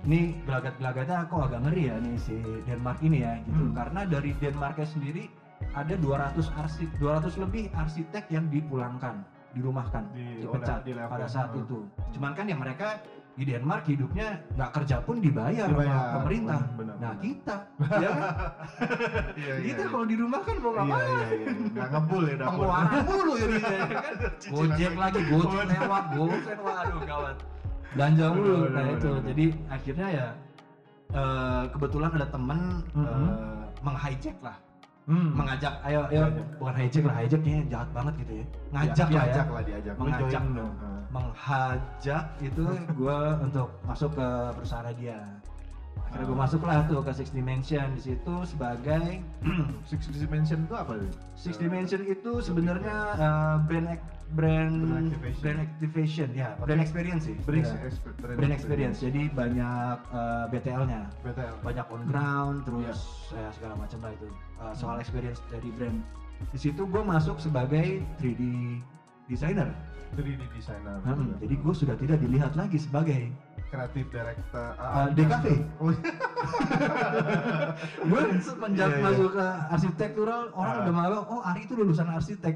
nih 0.05 0.25
gelagat-gelagatnya 0.45 1.25
kok 1.25 1.41
agak 1.41 1.59
ngeri 1.65 1.83
ya 1.83 1.95
nih 1.97 2.15
si 2.15 2.37
Denmark 2.63 3.01
ini 3.01 3.25
ya 3.25 3.33
gitu 3.41 3.63
Hmm. 3.65 3.73
karena 3.73 4.01
dari 4.05 4.31
Denmarknya 4.37 4.85
sendiri 4.85 5.25
ada 5.73 5.93
200 5.97 6.47
arsip 6.53 6.85
200 6.95 7.33
lebih 7.35 7.73
arsitek 7.73 8.29
yang 8.29 8.45
dipulangkan 8.47 9.25
dirumahkan, 9.51 10.05
Di- 10.11 10.45
dipecat 10.45 10.85
oleh- 10.85 10.95
di 10.95 11.09
pada 11.09 11.25
saat 11.25 11.49
Hmm. 11.49 11.59
itu. 11.59 11.77
Cuman 12.13 12.31
kan 12.31 12.45
ya 12.45 12.55
mereka 12.55 12.87
di 13.35 13.43
Denmark 13.43 13.83
hidupnya 13.85 14.27
nggak 14.55 14.71
kerja 14.71 15.03
pun 15.03 15.19
dibayar, 15.19 15.67
Dibayar, 15.67 15.91
sama 15.91 16.13
pemerintah. 16.15 16.59
benar, 16.63 16.75
benar, 16.79 16.95
nah 16.95 17.11
benar. 17.11 17.19
kita, 17.19 17.55
ya 18.03 18.09
kan? 18.09 18.23
Iya, 19.35 19.51
iya, 19.51 19.53
kita 19.61 19.81
iya. 19.83 19.91
kalau 19.91 20.05
di 20.07 20.15
rumah 20.15 20.39
kan 20.39 20.55
mau 20.55 20.71
Iya, 20.71 20.79
ngapain? 20.79 21.03
iya, 21.03 21.27
iya. 21.27 21.47
Nggak 21.75 21.87
ngebul 21.91 22.23
ya 22.23 22.35
dapur. 22.35 22.47
Pengeluaran 22.47 22.99
mulu 23.03 23.33
ya 23.35 23.47
kan? 23.51 24.13
Gojek 24.55 24.93
lagi, 24.95 25.19
gojek 25.27 25.63
lewat, 25.67 26.03
gojek, 26.11 26.57
waduh 26.57 27.01
gawat. 27.03 27.35
Belanja 27.91 28.25
mulu, 28.31 28.55
Bener, 28.55 28.69
nah 28.71 28.81
bener, 28.81 28.95
itu. 28.95 29.09
bener. 29.11 29.25
Jadi 29.27 29.45
akhirnya 29.67 30.07
ya 30.09 30.27
eh, 31.11 31.63
kebetulan 31.69 32.11
ada 32.11 32.27
temen 32.27 32.59
Mhm. 32.91 33.03
eh, 33.03 33.63
meng-hijack 33.79 34.37
lah, 34.41 34.57
Hmm. 35.05 35.37
mengajak, 35.37 35.73
ayo, 35.85 36.01
ayo, 36.09 36.25
bukan 36.57 36.75
hijack 36.81 37.05
lah, 37.05 37.21
hijack 37.21 37.41
kayaknya 37.45 37.63
jahat 37.69 37.89
banget 37.93 38.13
gitu 38.25 38.33
ya. 38.41 38.45
Ngajak 38.73 39.07
lah 39.13 39.25
ya, 39.29 39.43
lah 39.45 39.63
diajak. 39.63 39.93
Mengajak. 40.01 40.41
menghajak 41.13 42.25
itu 42.41 42.65
gue 42.97 43.19
untuk 43.45 43.67
masuk 43.85 44.09
ke 44.17 44.27
perusahaan 44.57 44.89
dia. 44.97 45.21
Akhirnya 46.15 46.31
gue 46.31 46.39
masuk 46.39 46.61
lah 46.63 46.87
tuh 46.87 47.03
ke 47.03 47.11
Six 47.11 47.27
Dimension. 47.29 47.91
Di 47.91 48.01
situ 48.07 48.33
sebagai 48.47 49.19
Six 49.91 50.07
Dimension 50.09 50.63
itu 50.63 50.71
apa 50.71 50.95
sih? 50.95 51.11
Six 51.35 51.59
Dimension 51.59 51.99
itu 52.01 52.39
sebenarnya 52.39 52.97
uh, 53.19 53.55
brand 53.61 53.99
brand 54.31 54.73
Brand 54.79 55.11
activation. 55.11 55.41
brand 55.43 55.59
activation. 55.59 56.27
Ya 56.31 56.55
brand 56.55 56.79
experience 56.79 57.27
sih. 57.27 57.35
Brand, 57.43 57.67
Ya. 57.67 57.75
expe- 57.83 58.15
brand 58.15 58.49
experience. 58.49 58.97
jadi 58.97 59.27
banyak 59.29 59.97
uh, 60.09 60.47
BTL-nya 60.49 61.01
BTL. 61.19 61.53
banyak 61.61 61.85
on 61.85 62.01
ground 62.07 62.57
terus 62.63 62.95
ya, 63.29 63.51
segala 63.51 63.75
macam 63.75 63.99
lah 63.99 64.15
itu. 64.15 64.27
Uh, 64.55 64.71
soal 64.71 64.95
experience 64.97 65.43
dari 65.51 65.67
brand. 65.75 65.99
Di 66.49 66.59
situ 66.63 66.87
gue 66.87 67.03
masuk 67.03 67.37
sebagai 67.37 67.99
3D 68.17 68.79
designer. 69.27 69.67
3D 70.15 70.47
designer. 70.49 70.95
Hmm, 71.03 71.35
jadi 71.37 71.59
gue 71.59 71.73
sudah 71.75 71.99
tidak 71.99 72.23
dilihat 72.23 72.55
lagi 72.55 72.79
sebagai 72.79 73.35
kreatif 73.67 74.05
director 74.07 74.67
Uh, 74.75 75.07
DKV. 75.11 75.45
Oh, 75.77 75.91
gue 78.05 78.21
semenjak 78.39 78.87
Iya, 78.87 78.95
iya. 78.95 79.03
masuk 79.03 79.29
ke 79.31 79.45
arsitektural 79.69 80.41
orang 80.51 80.73
Ah. 80.73 80.81
udah 80.81 80.93
malu 80.93 81.17
oh 81.21 81.41
Ari 81.43 81.61
itu 81.63 81.73
lulusan 81.73 82.07
arsitek 82.07 82.55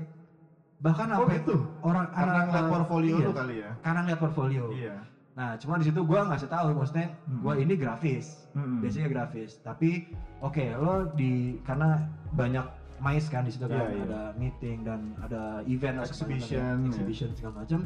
bahkan 0.79 1.11
Oh, 1.11 1.23
apa 1.23 1.35
gitu? 1.35 1.55
orang 1.81 2.07
karena 2.09 2.39
ngeliat 2.41 2.67
portfolio 2.69 3.13
iya, 3.13 3.25
lu 3.25 3.33
kali 3.33 3.55
ya. 3.59 3.71
karena 3.79 3.99
ngeliat 4.01 4.19
portfolio 4.19 4.63
Iya. 4.71 4.95
nah 5.31 5.55
cuma 5.55 5.75
di 5.75 5.85
situ 5.85 5.99
gue 6.01 6.19
ngasih 6.21 6.47
tahu 6.47 6.67
maksudnya 6.73 7.07
Hmm. 7.21 7.39
gue 7.41 7.53
ini 7.59 7.73
grafis 7.75 8.25
Mm-mm. 8.51 8.79
biasanya 8.79 9.07
grafis 9.09 9.51
tapi 9.59 10.07
oke 10.39 10.63
lo 10.73 11.11
di 11.13 11.31
karena 11.61 11.99
banyak 12.31 12.63
mais 12.97 13.25
kan 13.25 13.43
di 13.43 13.51
situ 13.51 13.65
kan 13.65 13.75
Iya, 13.81 13.91
iya. 13.93 14.03
ada 14.05 14.21
meeting 14.33 14.77
dan 14.81 14.99
ada 15.17 15.41
event 15.65 15.99
segala 15.99 16.07
Exhibition, 16.07 16.59
macam, 16.59 16.75
ya. 16.77 16.87
exhibition 16.87 17.29
segala 17.33 17.53
macam 17.57 17.79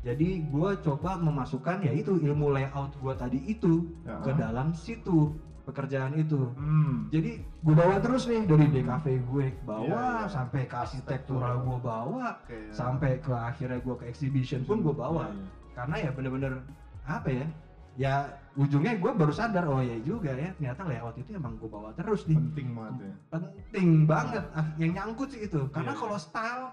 jadi 0.00 0.28
gue 0.44 0.70
coba 0.80 1.16
memasukkan 1.16 1.80
ya 1.80 1.92
itu 1.92 2.16
ilmu 2.16 2.50
layout 2.50 2.94
gue 2.94 3.14
tadi 3.14 3.38
itu 3.44 3.82
Ya. 4.02 4.18
ke 4.20 4.32
dalam 4.32 4.70
situ 4.72 5.34
pekerjaan 5.64 6.14
itu 6.14 6.48
Hmm. 6.54 7.08
jadi 7.08 7.36
gue 7.38 7.74
bawa 7.74 7.98
terus 7.98 8.24
nih 8.24 8.42
dari 8.42 8.66
DKV 8.68 9.04
gue 9.22 9.46
bawa 9.62 9.84
Iya, 9.84 10.00
iya. 10.18 10.28
sampai 10.28 10.64
ke 10.64 10.76
arsitektural 10.76 11.60
gue 11.60 11.78
bawa 11.78 12.40
Oke, 12.40 12.56
ya. 12.56 12.72
sampai 12.72 13.18
ke 13.18 13.30
akhirnya 13.30 13.76
gue 13.78 13.94
ke 13.94 14.04
exhibition 14.06 14.64
pun 14.64 14.80
gue 14.80 14.92
bawa 14.92 15.28
Iya, 15.28 15.34
iya. 15.34 15.46
karena 15.74 15.96
ya 15.98 16.10
bener-bener 16.10 16.52
apa 17.04 17.28
ya 17.28 17.46
ya 17.98 18.14
ujungnya 18.54 18.94
gue 18.94 19.10
baru 19.10 19.28
sadar 19.30 19.66
oh 19.66 19.82
ya 19.82 19.98
juga 20.00 20.30
ya 20.30 20.48
ternyata 20.52 20.86
layout 20.86 21.16
itu 21.16 21.34
emang 21.34 21.58
gue 21.58 21.66
bawa 21.66 21.90
terus 21.92 22.24
nih 22.24 22.38
Penting 22.38 22.68
banget 22.72 22.94
ya. 23.02 23.14
penting 23.28 23.88
banget 24.06 24.44
Ah, 24.50 24.66
yang 24.78 24.90
nyangkut 24.94 25.28
sih 25.28 25.42
itu 25.42 25.60
karena 25.68 25.92
Iya. 25.92 25.98
kalau 25.98 26.16
style 26.16 26.64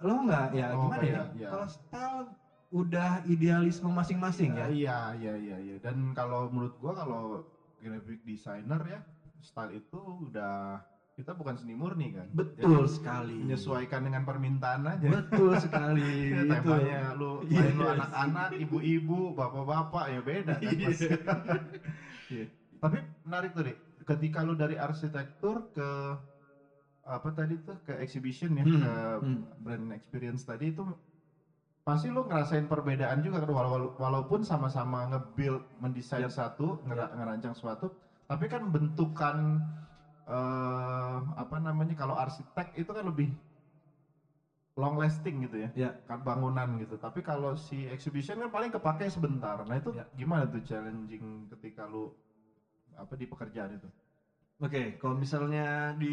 lo 0.00 0.14
nggak 0.22 0.46
ya 0.52 0.66
Oh, 0.70 0.80
gimana 0.82 1.02
ya 1.02 1.08
iya, 1.10 1.22
iya. 1.34 1.48
kalau 1.48 1.66
style 1.66 2.22
udah 2.70 3.10
idealisme 3.24 3.90
masing-masing 3.90 4.50
ya 4.54 4.66
Iya, 4.66 4.98
iya, 5.16 5.32
iya, 5.36 5.56
iya. 5.58 5.76
Dan 5.78 6.12
kalau 6.12 6.46
menurut 6.48 6.74
gua 6.76 6.92
kalau 6.94 7.22
graphic 7.78 8.22
designer 8.22 8.80
ya, 8.82 9.00
style 9.40 9.72
itu 9.74 9.98
udah 10.24 10.78
kita 11.12 11.32
bukan 11.32 11.52
seni 11.52 11.74
murni 11.74 12.12
kan. 12.12 12.30
betul 12.30 12.80
Jadi, 12.80 12.94
sekali 12.94 13.36
menyesuaikan 13.38 14.00
dengan 14.00 14.22
permintaan 14.22 14.86
aja. 14.86 15.08
betul 15.10 15.52
sekali 15.54 16.00
Ya, 16.32 16.40
itu 16.40 16.54
temanya 16.54 17.12
lu 17.12 17.44
Iya. 17.44 17.60
main 17.60 17.74
lu 17.74 17.84
anak-anak, 17.86 18.48
ibu-ibu, 18.56 19.20
bapak-bapak 19.34 20.04
ya 20.08 20.20
beda 20.22 20.54
kan. 20.56 20.70
Iya. 20.70 20.88
pasti. 20.88 21.06
Iya. 22.32 22.46
Tapi 22.78 22.96
menarik 23.20 23.50
tuh, 23.52 23.62
Dik. 23.66 23.76
Ketika 24.00 24.40
lu 24.40 24.54
dari 24.54 24.78
arsitektur 24.78 25.68
ke 25.68 25.90
apa 27.04 27.28
tadi 27.32 27.54
tuh 27.66 27.76
ke 27.86 27.92
exhibition 28.04 28.50
ya, 28.60 28.64
Hmm, 28.64 28.80
ke 28.80 28.90
hmm. 29.24 29.36
brand 29.64 29.86
experience 29.96 30.42
tadi 30.44 30.70
itu 30.72 30.82
pasti 31.86 32.06
lu 32.12 32.22
ngerasain 32.28 32.68
perbedaan 32.68 33.18
juga 33.24 33.42
kan 33.42 33.50
wala- 33.50 33.94
walaupun 33.96 34.40
sama-sama 34.44 35.08
nge-build 35.10 35.62
mendesain 35.80 36.28
Yap. 36.28 36.30
satu, 36.30 36.78
ngera- 36.86 37.10
Yap. 37.10 37.18
ngerancang 37.18 37.54
suatu, 37.56 37.86
tapi 38.28 38.44
kan 38.52 38.62
bentukan 38.68 39.36
eh 40.30 41.16
apa 41.42 41.56
namanya 41.58 41.94
kalau 41.98 42.14
arsitek 42.14 42.78
itu 42.78 42.90
kan 42.94 43.02
lebih 43.10 43.28
long 44.80 44.96
lasting 44.96 45.44
gitu 45.44 45.56
ya 45.66 45.68
ya 45.76 45.90
kan 46.08 46.18
bangunan 46.24 46.68
gitu 46.80 46.94
tapi 46.96 47.20
kalau 47.20 47.52
si 47.58 47.84
exhibition 47.94 48.40
kan 48.40 48.48
paling 48.48 48.70
kepake 48.72 49.04
sebentar 49.12 49.56
nah 49.68 49.76
itu 49.76 49.90
Ya. 49.92 50.04
gimana 50.16 50.44
tuh 50.48 50.62
challenging 50.64 51.24
ketika 51.52 51.84
lu 51.84 52.08
apa 52.96 53.14
di 53.20 53.26
pekerjaan 53.28 53.70
itu 53.78 53.88
Oke, 54.60 54.82
kalau 55.00 55.16
misalnya 55.16 55.96
di 55.96 56.06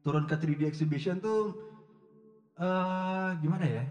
turun 0.00 0.24
ke 0.24 0.34
3D 0.34 0.64
exhibition 0.64 1.20
tuh 1.20 1.54
eh 2.56 3.30
gimana 3.38 3.64
ya? 3.64 3.84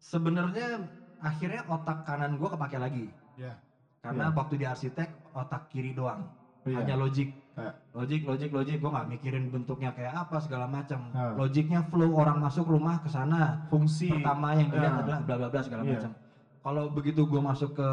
Sebenarnya 0.00 0.80
akhirnya 1.20 1.62
otak 1.68 2.08
kanan 2.08 2.40
gua 2.40 2.56
kepake 2.56 2.78
lagi. 2.80 3.06
Ya. 3.36 3.60
Karena 4.00 4.32
Ya. 4.32 4.34
waktu 4.34 4.54
di 4.56 4.64
arsitek 4.64 5.08
otak 5.36 5.68
kiri 5.68 5.92
doang. 5.92 6.24
Iya. 6.64 6.80
Hanya 6.80 6.94
logik. 6.96 7.28
Ya. 7.52 7.76
Logik, 7.92 8.24
logik, 8.24 8.50
logik. 8.50 8.76
Gua 8.80 8.90
nggak 8.96 9.08
mikirin 9.10 9.44
bentuknya 9.52 9.92
kayak 9.92 10.24
apa 10.24 10.40
segala 10.40 10.64
macam. 10.64 11.12
Ya. 11.12 11.36
Logiknya 11.36 11.84
flow 11.84 12.16
orang 12.16 12.40
masuk 12.40 12.64
rumah 12.66 13.04
ke 13.04 13.12
sana. 13.12 13.68
fungsi 13.68 14.08
Pertama 14.08 14.56
yang 14.56 14.72
dilihat 14.72 14.94
Ya. 14.96 15.00
adalah 15.04 15.18
bla 15.20 15.34
bla 15.36 15.48
bla 15.52 15.60
segala 15.60 15.82
Iya. 15.84 16.00
macam. 16.00 16.12
Kalau 16.60 16.84
begitu 16.92 17.24
gua 17.24 17.40
masuk 17.42 17.72
ke 17.72 17.88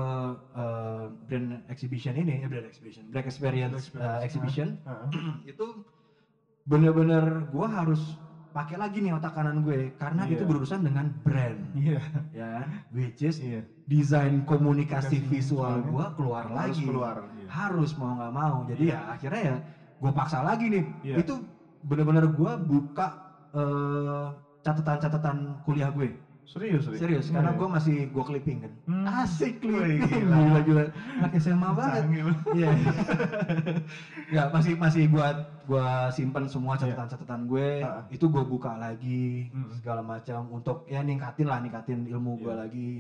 eh, 0.56 1.06
brand 1.28 1.48
exhibition 1.68 2.16
ini, 2.16 2.44
eh, 2.44 2.48
brand 2.48 2.68
exhibition, 2.68 3.04
brand 3.08 3.28
experience, 3.28 3.72
Brand 3.72 3.84
experience. 3.84 4.16
eh, 4.16 4.26
exhibition, 4.26 4.68
Heeh. 4.84 5.10
itu 5.52 5.66
bener-bener 6.68 7.48
gue 7.48 7.68
harus 7.68 8.20
pakai 8.52 8.76
lagi 8.76 9.00
nih 9.00 9.14
otak 9.16 9.38
kanan 9.38 9.62
gue 9.64 9.94
karena 9.96 10.26
Iya. 10.26 10.34
itu 10.36 10.44
berurusan 10.44 10.82
dengan 10.84 11.14
brand. 11.24 11.60
Iya. 11.78 12.02
Ya 12.34 12.52
which 12.92 13.24
is 13.24 13.38
iya. 13.40 13.62
desain 13.88 14.44
komunikasi 14.44 15.22
Komunikasi 15.24 15.32
visual 15.32 15.80
visualnya 15.80 15.88
gue 15.88 16.06
keluar 16.20 16.44
harus 16.44 16.58
lagi. 16.76 16.84
keluar 16.84 17.16
iya. 17.38 17.48
harus 17.48 17.92
mau 17.96 18.12
nggak 18.18 18.34
mau. 18.34 18.58
Jadi 18.68 18.84
Iya. 18.92 18.98
ya 18.98 19.00
akhirnya 19.16 19.42
ya 19.42 19.56
gue 19.98 20.12
paksa 20.12 20.40
lagi 20.44 20.66
nih. 20.68 20.84
Iya. 21.06 21.16
itu 21.24 21.34
bener-bener 21.88 22.26
gue 22.34 22.52
buka 22.68 23.08
eh, 23.56 24.28
catatan-catatan 24.60 25.64
kuliah 25.64 25.88
gue 25.88 26.12
serius 26.48 26.88
serius 26.88 27.28
Iya, 27.28 27.34
karena 27.36 27.52
iya. 27.52 27.60
gue 27.60 27.68
masih 27.70 27.98
gue 28.08 28.24
clipping 28.24 28.58
kan 28.64 28.72
Hmm. 28.88 29.04
asik 29.04 29.60
clipping 29.60 30.00
gila. 30.00 30.38
gila 30.40 30.60
gila 30.64 30.84
anak 31.20 31.32
SMA 31.38 31.70
banget. 31.70 32.04
Iya. 32.56 32.70
ya 34.36 34.42
masih 34.48 34.74
masih 34.76 35.04
buat 35.08 35.36
gua 35.64 35.88
simpen 36.10 36.48
semua 36.48 36.80
catatan-catatan 36.80 37.42
gue. 37.46 37.84
Ah. 37.84 38.08
Itu 38.08 38.28
gue 38.28 38.42
buka 38.42 38.74
lagi 38.74 39.52
Mm-mm. 39.52 39.76
segala 39.76 40.00
macam 40.00 40.48
untuk 40.50 40.88
ya 40.88 41.04
ningkatin 41.04 41.46
lah 41.46 41.60
ningkatin 41.60 42.08
ilmu 42.08 42.40
gue 42.40 42.48
Iya. 42.48 42.56
lagi. 42.58 42.92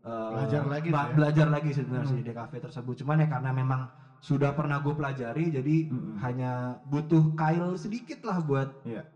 Eh, 0.00 0.28
Belajar 0.30 0.62
lagi 0.66 0.88
ya. 0.88 1.04
Belajar 1.10 1.46
lagi 1.48 1.70
sebenarnya 1.72 2.04
Mm. 2.04 2.12
sih 2.12 2.22
di 2.22 2.32
kafe 2.32 2.56
tersebut. 2.58 2.94
Cuman 2.96 3.16
ya 3.18 3.28
karena 3.28 3.50
memang 3.50 3.80
sudah 4.20 4.52
pernah 4.52 4.76
gue 4.78 4.92
pelajari 4.92 5.48
jadi 5.50 5.76
Mm-mm. 5.88 6.20
hanya 6.20 6.50
butuh 6.84 7.32
kail 7.32 7.72
sedikit 7.74 8.20
lah 8.22 8.36
buat 8.38 8.68
Iya. 8.84 9.08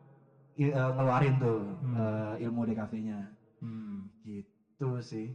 i- 0.57 0.73
eh, 0.73 0.91
ngeluarin 0.91 1.37
tuh 1.37 1.77
Hmm. 1.77 1.95
eh, 1.95 2.35
ilmu 2.41 2.65
di 2.65 2.73
kafenya. 2.73 3.34
Hmm. 3.65 4.13
Gitu 4.21 4.91
sih. 5.01 5.33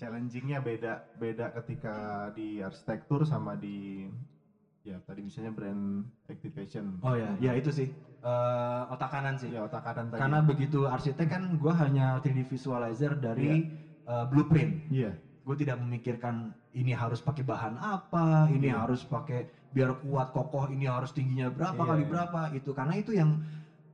challengingnya 0.00 0.64
beda 0.64 1.04
beda 1.20 1.52
ketika 1.60 1.96
di 2.32 2.58
arsitektur 2.58 3.22
sama 3.22 3.54
di 3.54 4.08
ya 4.80 4.96
tadi 5.04 5.20
misalnya 5.20 5.52
brand 5.52 6.08
activation 6.26 6.96
Oh 7.04 7.12
ya, 7.12 7.36
ya 7.36 7.52
itu 7.52 7.68
sih. 7.68 7.88
Eh, 8.20 8.82
otak 8.88 9.12
kanan 9.12 9.36
sih. 9.36 9.52
ya 9.52 9.64
otak 9.64 9.84
kanan 9.84 10.08
tadi 10.08 10.20
Karena 10.20 10.40
begitu 10.40 10.88
arsitek 10.88 11.28
kan 11.28 11.42
gue 11.54 11.72
hanya 11.76 12.16
3D 12.24 12.48
visualizer 12.48 13.12
dari 13.16 13.68
uh, 14.08 14.24
blueprint. 14.24 14.88
iya 14.88 15.12
Gue 15.44 15.56
tidak 15.56 15.80
memikirkan 15.80 16.52
ini 16.76 16.92
harus 16.96 17.20
pakai 17.20 17.44
bahan 17.44 17.76
apa, 17.80 18.48
ini 18.52 18.68
Iya. 18.72 18.84
harus 18.84 19.04
pakai 19.04 19.48
biar 19.72 19.96
kuat 20.04 20.32
kokoh, 20.36 20.68
ini 20.68 20.84
harus 20.84 21.12
tingginya 21.12 21.48
berapa 21.48 21.80
Iya, 21.80 21.88
kali 21.90 22.02
iya. 22.04 22.10
berapa 22.12 22.40
itu. 22.52 22.70
Karena 22.76 22.94
itu 22.96 23.12
yang 23.16 23.40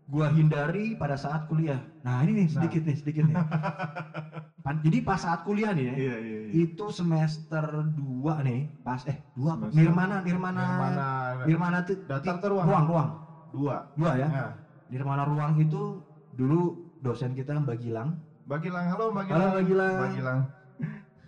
gue 0.06 0.26
hindari 0.30 0.94
pada 0.94 1.14
saat 1.14 1.44
kuliah. 1.44 1.82
Nah 2.00 2.22
ini 2.22 2.32
nih 2.36 2.46
sedikit 2.48 2.82
nih, 2.82 2.96
sedikit 2.96 3.22
nih. 3.26 3.34
Jadi 4.84 4.98
pas 5.00 5.18
saat 5.18 5.42
kuliah 5.42 5.70
nih 5.70 5.84
ya, 5.84 5.94
iya 5.94 6.14
iya, 6.18 6.38
iya. 6.42 6.50
itu 6.64 6.90
semester 6.90 7.62
2 7.88 8.42
nih, 8.42 8.60
pas 8.82 9.02
eh 9.04 9.18
2 9.32 9.46
apa? 9.48 9.64
Semester- 9.66 9.78
Nirmana, 9.78 10.16
Nirmana, 10.20 10.60
yang 10.60 10.74
mana 10.76 11.06
Nirmana 11.42 11.78
tuh 11.82 11.96
Datar 12.02 12.38
tuh 12.38 12.50
ruang. 12.50 12.66
ruang, 12.66 12.84
ruang, 12.84 13.08
dua 13.52 13.76
dua 13.94 14.10
ya. 14.16 14.28
Nah, 14.28 14.52
Nirmana 14.86 15.22
ruang 15.22 15.54
itu 15.56 16.02
dulu 16.32 16.74
dosen 16.98 17.30
kita 17.32 17.54
Mbak 17.56 17.78
Gilang 17.80 18.18
Mbak 18.46 18.58
Gilang, 18.60 18.86
halo 18.86 19.04
Mbak 19.10 19.22
Halo, 19.26 19.34
Gilang. 19.34 19.50
Mbak 19.50 19.64
Gilang. 19.64 19.94
Mbak 19.96 20.10
Gilang. 20.14 20.40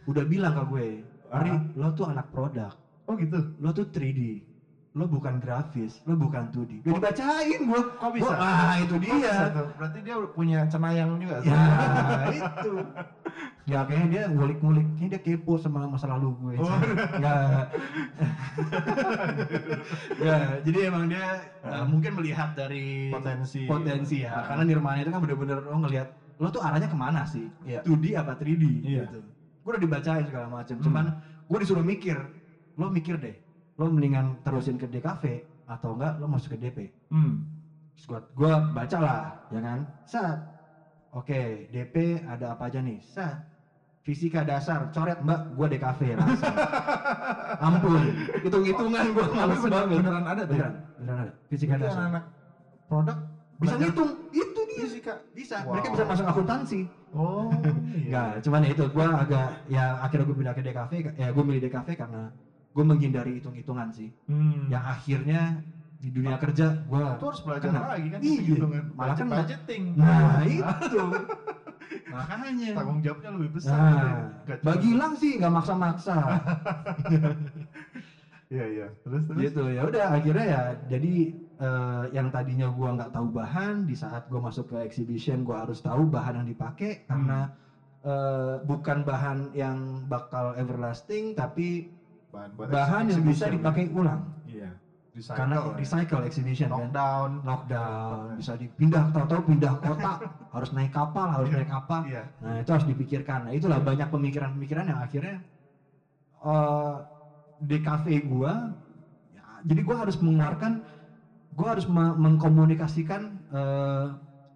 udah 0.04 0.24
bilang 0.24 0.52
ke 0.54 0.62
gue, 0.64 0.86
Ari, 1.28 1.50
Ah. 1.50 1.60
lo 1.74 1.88
tuh 1.92 2.06
anak 2.06 2.26
produk, 2.28 2.72
Oh 3.04 3.14
gitu. 3.14 3.38
lo 3.56 3.70
tuh 3.70 3.86
3D, 3.86 4.40
lo 4.96 5.04
bukan 5.04 5.36
grafis, 5.36 6.00
lo 6.08 6.16
bukan 6.16 6.48
2D. 6.48 6.80
Udah 6.88 7.12
dibacain 7.12 7.60
gue, 7.60 7.80
Kok 8.00 8.10
bisa? 8.16 8.32
Gua, 8.32 8.40
ah 8.40 8.74
itu 8.80 8.96
dia. 8.96 9.34
Berarti 9.76 9.98
dia 10.00 10.16
punya 10.32 10.64
cenayang 10.64 11.20
juga. 11.20 11.44
Ya 11.44 11.60
itu. 12.40 12.72
Ya 13.68 13.84
kayaknya 13.84 14.08
dia 14.08 14.22
ngulik-ngulik, 14.32 14.88
kayaknya 14.96 15.20
dia 15.20 15.22
kepo 15.22 15.60
sama 15.60 15.84
masa 15.84 16.08
lalu 16.08 16.32
gue. 16.40 16.54
Oh. 16.56 16.72
Enggak. 17.20 17.68
ya, 20.24 20.36
jadi 20.64 20.78
emang 20.88 21.04
dia 21.12 21.52
uh, 21.68 21.84
mungkin 21.84 22.16
melihat 22.16 22.56
dari 22.56 23.12
Potensi. 23.12 23.68
potensi 23.68 24.24
ya. 24.24 24.40
Karena 24.48 24.64
Nirmana 24.64 25.04
itu 25.04 25.12
kan 25.12 25.20
bener-bener 25.20 25.58
lo 25.62 25.78
ngelihat 25.84 26.08
lo 26.38 26.48
tuh 26.48 26.62
arahnya 26.64 26.88
ke 26.88 26.96
mana 26.96 27.28
sih? 27.28 27.44
Iya. 27.68 27.84
2D 27.84 28.16
apa 28.16 28.32
3D 28.40 28.64
Iya. 28.82 29.04
gitu. 29.04 29.20
Gue 29.62 29.70
udah 29.76 29.82
dibacain 29.82 30.24
segala 30.24 30.46
macam. 30.48 30.80
Hmm. 30.80 30.84
Cuman 30.84 31.04
gue 31.44 31.58
disuruh 31.60 31.84
mikir. 31.84 32.16
Lo 32.78 32.88
mikir 32.88 33.20
deh. 33.20 33.36
Lo 33.78 33.86
mendingan 33.86 34.42
terusin 34.42 34.74
ke 34.74 34.84
DKV 34.84 35.24
atau 35.64 35.94
enggak 35.94 36.18
lo 36.18 36.26
masuk 36.26 36.54
ke 36.54 36.58
DP. 36.58 36.78
Hmm. 37.08 37.46
Terus 37.94 38.06
gua, 38.34 38.58
baca 38.70 38.98
lah, 38.98 39.20
ya 39.48 39.60
kan? 39.60 39.78
Sat. 40.02 40.38
Oke, 41.10 41.66
DP 41.70 42.20
ada 42.20 42.52
apa 42.52 42.66
aja 42.66 42.78
nih? 42.78 42.98
Sat. 43.00 43.38
Fisika 44.02 44.40
dasar, 44.40 44.88
coret 44.88 45.20
mbak, 45.20 45.52
gua 45.52 45.66
DKV 45.68 46.00
langsung. 46.16 46.54
Ampun, 47.66 48.02
hitung-hitungan 48.40 49.04
gua 49.12 49.24
Tapi 49.24 49.36
males 49.36 49.58
beneran, 49.58 49.70
banget. 49.84 49.98
beneran 50.00 50.24
ada 50.24 50.42
tuh. 50.42 50.54
Beneran, 50.54 50.74
beneran 50.96 51.18
ada. 51.20 51.32
Fisika 51.46 51.70
Berarti 51.70 51.86
dasar. 51.86 52.02
anak 52.08 52.24
produk 52.88 53.18
Bisa 53.58 53.74
ngitung, 53.76 54.10
itu 54.30 54.60
dia. 54.64 54.80
fisika. 54.80 55.14
Bisa, 55.34 55.56
Wow. 55.60 55.70
mereka 55.74 55.88
bisa 55.92 56.04
masuk 56.06 56.26
akuntansi. 56.26 56.80
Oh. 57.10 57.50
Enggak, 58.08 58.30
cuman 58.40 58.60
ya 58.62 58.70
itu 58.70 58.84
gua 58.88 59.06
agak 59.18 59.48
ya 59.66 59.84
akhirnya 60.00 60.24
gue 60.24 60.36
pindah 60.36 60.54
ke 60.54 60.62
DKV, 60.62 60.92
ya 61.14 61.28
gue 61.28 61.42
milih 61.44 61.60
DKV 61.60 61.88
karena 61.94 62.22
gue 62.68 62.84
menghindari 62.84 63.32
hitung-hitungan 63.36 63.88
sih. 63.90 64.08
Hmm. 64.26 64.68
Yang 64.68 64.84
akhirnya 64.86 65.40
di 65.98 66.08
dunia 66.08 66.38
kerja 66.38 66.78
gua 66.86 67.18
itu 67.18 67.24
harus 67.26 67.40
belajar 67.42 67.68
Kena. 67.74 67.90
lagi 67.90 68.06
kan 68.06 68.18
Iya. 68.18 68.22
hitung-hitungan. 68.30 68.82
Malah 68.94 69.16
kena. 69.18 69.36
budgeting. 69.42 69.82
Nah 69.98 70.42
itu 70.56 71.02
Makanya 72.08 72.68
tanggung 72.76 73.00
jawabnya 73.00 73.30
lebih 73.34 73.50
besar. 73.56 73.74
Nah, 73.74 74.12
gitu. 74.44 74.46
Cuma- 74.46 74.62
bagi 74.62 74.86
hilang 74.88 75.12
sih 75.14 75.30
nggak 75.36 75.52
maksa-maksa 75.52 76.16
Iya 78.48 78.64
iya. 78.64 78.86
Terus 79.04 79.22
terus. 79.28 79.40
gitu 79.44 79.62
ya 79.68 79.84
udah 79.84 80.04
akhirnya 80.08 80.44
ya 80.46 80.62
jadi 80.88 81.12
eh, 81.58 82.04
yang 82.14 82.30
tadinya 82.30 82.70
gua 82.70 82.96
nggak 82.96 83.12
tahu 83.12 83.28
bahan 83.28 83.84
di 83.84 83.92
saat 83.92 84.24
gua 84.24 84.40
masuk 84.40 84.70
ke 84.70 84.76
exhibition 84.80 85.44
gua 85.44 85.68
harus 85.68 85.82
tahu 85.82 86.08
bahan 86.08 86.40
yang 86.40 86.48
dipakai 86.48 87.04
karena 87.04 87.52
eh, 88.00 88.54
bukan 88.64 89.04
bahan 89.04 89.52
yang 89.52 90.06
bakal 90.06 90.54
everlasting 90.54 91.34
tapi 91.34 91.90
Bahan, 92.28 92.48
buat 92.54 92.66
bahan 92.68 93.02
yang 93.06 93.22
bisa 93.22 93.48
exhibition. 93.48 93.52
dipakai 93.56 93.84
ulang 93.90 94.20
Iya. 94.44 94.70
Recycle 95.10 95.34
karena 95.34 95.56
ya. 95.56 95.72
recycle 95.74 96.22
exhibition 96.22 96.68
kan 96.68 96.78
lockdown. 96.84 97.30
lockdown 97.42 98.26
bisa 98.36 98.52
dipindah 98.54 99.04
tahu-tahu 99.10 99.40
pindah 99.48 99.72
kota 99.76 100.12
harus 100.54 100.70
naik 100.70 100.92
kapal 100.92 101.26
harus 101.26 101.48
Iya. 101.48 101.56
naik 101.58 101.70
apa 101.74 101.96
Iya. 102.04 102.22
Nah 102.38 102.54
itu 102.58 102.70
harus 102.70 102.86
dipikirkan. 102.86 103.38
Nah 103.42 103.52
itulah 103.52 103.78
banyak 103.80 104.06
pemikiran-pemikiran 104.06 104.84
yang 104.86 104.98
akhirnya 104.98 105.36
eh 106.38 106.94
di 107.58 107.78
cafe 107.80 108.22
gua, 108.22 108.70
ya, 109.28 109.42
jadi 109.64 109.80
gua 109.82 109.96
harus 109.98 110.14
mengeluarkan, 110.16 110.78
gua 111.50 111.68
harus 111.68 111.90
me- 111.90 112.14
mengkomunikasikan 112.14 113.20
eh, 113.50 114.06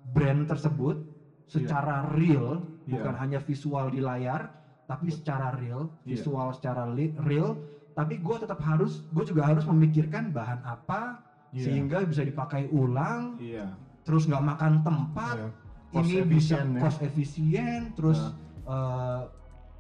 brand 0.07 0.47
tersebut 0.47 1.02
secara 1.45 2.07
real, 2.14 2.62
Iya. 2.85 2.95
bukan 2.95 3.14
hanya 3.17 3.38
visual 3.41 3.91
di 3.91 3.99
layar, 3.99 4.55
tapi 4.87 5.09
secara 5.09 5.55
real, 5.55 5.88
Iya. 6.03 6.18
visual 6.18 6.49
secara 6.53 6.83
real. 7.23 7.57
Tapi 7.92 8.16
gua 8.25 8.40
tetap 8.40 8.57
harus, 8.64 9.05
gue 9.12 9.25
juga 9.29 9.45
harus 9.45 9.68
memikirkan 9.68 10.33
bahan 10.33 10.64
apa 10.64 11.21
Iya. 11.53 11.68
sehingga 11.68 12.09
bisa 12.09 12.25
dipakai 12.25 12.73
ulang, 12.73 13.37
Iya. 13.37 13.68
terus 14.03 14.25
nggak 14.25 14.45
makan 14.45 14.73
tempat, 14.81 15.37
Iya. 15.37 15.49
Cost 15.92 16.09
ini 16.09 16.25
bisa 16.25 16.57
ya. 16.64 16.81
cost 16.81 16.99
efisien 17.05 17.92
terus 17.92 18.16
eh, 18.64 19.23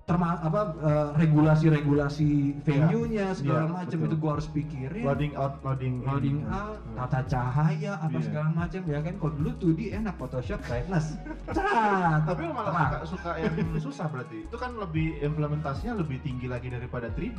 terma 0.02 0.34
apa 0.38 0.60
eh, 0.82 1.08
regulasi-regulasi 1.16 2.30
venue-nya 2.60 3.30
segala 3.32 3.62
Iya, 3.62 3.74
macam 3.86 3.98
itu 4.02 4.16
gua 4.18 4.30
harus 4.34 4.48
pikirin 4.50 5.04
Loading 5.06 5.32
out, 5.38 5.62
loading 5.62 6.02
in. 6.02 6.08
loading 6.10 6.38
out 6.50 6.82
tata 6.98 7.20
cahaya 7.30 7.92
apa 7.96 8.18
Iya. 8.18 8.26
segala 8.26 8.48
macam 8.50 8.80
ya 8.82 8.98
kan 8.98 9.14
kalau 9.16 9.32
dulu 9.38 9.50
tuh 9.56 9.70
di 9.72 9.86
enak 9.90 10.14
Photoshop 10.18 10.58
brightness 10.66 11.14
Cat. 11.46 12.20
Tapi 12.28 12.40
lu 12.42 12.52
malah 12.52 12.72
suka, 12.74 12.98
suka 13.06 13.30
yang 13.38 13.54
susah 13.78 14.06
berarti. 14.08 14.38
Itu 14.42 14.56
kan 14.56 14.74
lebih 14.74 15.22
implementasinya 15.22 15.94
lebih 15.94 16.18
tinggi 16.20 16.50
lagi 16.50 16.66
daripada 16.66 17.06
3D. 17.14 17.38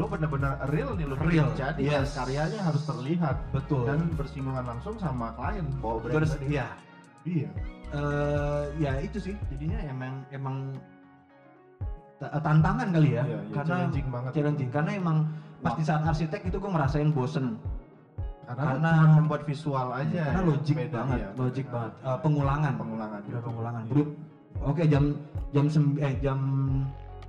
Lo 0.00 0.08
benar-benar 0.08 0.64
real 0.72 0.96
nih 0.96 1.04
lo. 1.04 1.14
Real, 1.20 1.52
Jadi 1.52 1.84
yes. 1.84 2.16
karyanya 2.16 2.60
harus 2.64 2.80
terlihat 2.84 3.36
betul 3.52 3.84
dan 3.84 4.08
bersinggungan 4.16 4.64
langsung 4.64 4.96
sama 4.96 5.36
klien 5.36 5.68
bawa 5.78 6.00
brand 6.00 6.14
Terus, 6.24 6.32
iya 6.42 6.66
Iya. 7.20 7.52
eh, 7.92 8.64
ya 8.80 8.92
itu 9.04 9.20
sih 9.20 9.34
jadinya 9.52 9.76
emang 9.84 10.24
emang 10.32 10.56
tantangan 12.20 12.88
kali 12.90 13.10
ya 13.10 13.24
Iya, 13.24 13.24
iya, 13.24 13.38
karena 13.50 13.68
challenging 13.80 14.06
banget. 14.08 14.30
challenging 14.32 14.70
karena 14.70 14.90
emang 14.92 15.16
pas 15.58 15.72
di 15.72 15.82
saat 15.82 16.02
arsitek 16.02 16.40
itu 16.44 16.56
gue 16.56 16.70
ngerasain 16.70 17.10
bosen 17.10 17.56
Karena, 18.44 18.62
karena- 18.76 18.92
cuma 18.92 19.08
membuat 19.16 19.42
visual 19.44 19.88
aja. 19.90 20.22
karena 20.26 20.34
yang 20.34 20.48
logik 20.50 20.74
beda, 20.74 20.90
banget 20.92 21.18
iya. 21.18 21.28
logik 21.32 21.66
banget 21.70 21.92
Eh, 22.02 22.18
pengulangan 22.20 22.72
Pengulangan. 22.74 23.20
Pengulangan. 23.40 23.82
Iya. 23.86 24.04
Oke 24.60 24.82
jam 24.84 25.04
jam 25.48 25.64
sem 25.66 25.84
eh 25.96 26.14
jam 26.18 26.38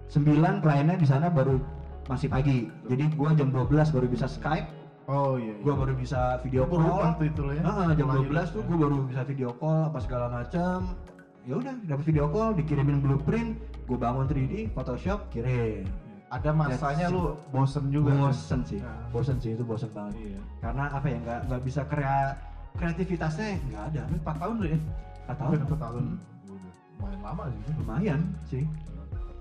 9 0.10 0.28
kliennya 0.60 0.96
di 0.98 1.06
sana 1.06 1.30
baru 1.30 1.56
masih 2.04 2.28
pagi. 2.28 2.68
Jadi 2.84 3.04
gua 3.14 3.32
jam 3.32 3.48
12 3.48 3.70
baru 3.88 4.04
bisa 4.06 4.26
Skype, 4.26 4.68
Oh 5.06 5.38
iya. 5.38 5.54
iya. 5.54 5.62
gua 5.62 5.74
baru 5.78 5.94
bisa 5.94 6.42
video 6.42 6.66
call. 6.66 7.16
tuh 7.16 7.24
itu 7.24 7.44
ya. 7.54 7.62
Ah, 7.62 7.94
jam 7.94 8.08
Mulai 8.10 8.26
12 8.26 8.48
tuh 8.50 8.62
gua 8.66 8.78
baru 8.82 8.96
bisa 9.06 9.22
video 9.24 9.50
call 9.54 9.80
apa 9.88 10.00
segala 10.02 10.26
macam. 10.28 10.98
Ya 11.42 11.58
udah, 11.58 11.74
dapat 11.84 12.04
video 12.06 12.30
call, 12.30 12.54
dikirimin 12.54 13.02
blueprint, 13.02 13.58
gua 13.86 13.98
bangun 14.00 14.30
3D, 14.30 14.70
Photoshop, 14.72 15.26
kirim. 15.30 15.90
Ada 16.30 16.54
masanya 16.54 17.12
lu 17.12 17.36
bosen 17.52 17.92
juga. 17.92 18.16
bosen 18.16 18.64
sih, 18.64 18.80
Nah. 18.80 19.04
bosen 19.12 19.36
sih 19.36 19.52
itu 19.52 19.64
bosen 19.64 19.92
banget. 19.92 20.16
Iya. 20.16 20.40
Karena 20.62 20.84
apa 20.88 21.06
ya 21.06 21.18
nggak 21.20 21.40
nggak 21.46 21.62
bisa 21.62 21.82
krea 21.84 22.40
kreativitasnya 22.72 23.60
nggak 23.68 23.84
ada. 23.92 24.02
4 24.08 24.36
tahun 24.40 24.56
lo 24.56 24.68
ya? 24.70 24.80
Atau 25.28 25.44
Hampir 25.44 25.60
4 25.68 25.76
tahun. 25.78 26.04
Udah, 26.48 26.72
Lumayan 26.96 27.20
lama 27.20 27.44
sih. 27.44 27.74
lumayan 27.76 28.20
sih. 28.46 28.64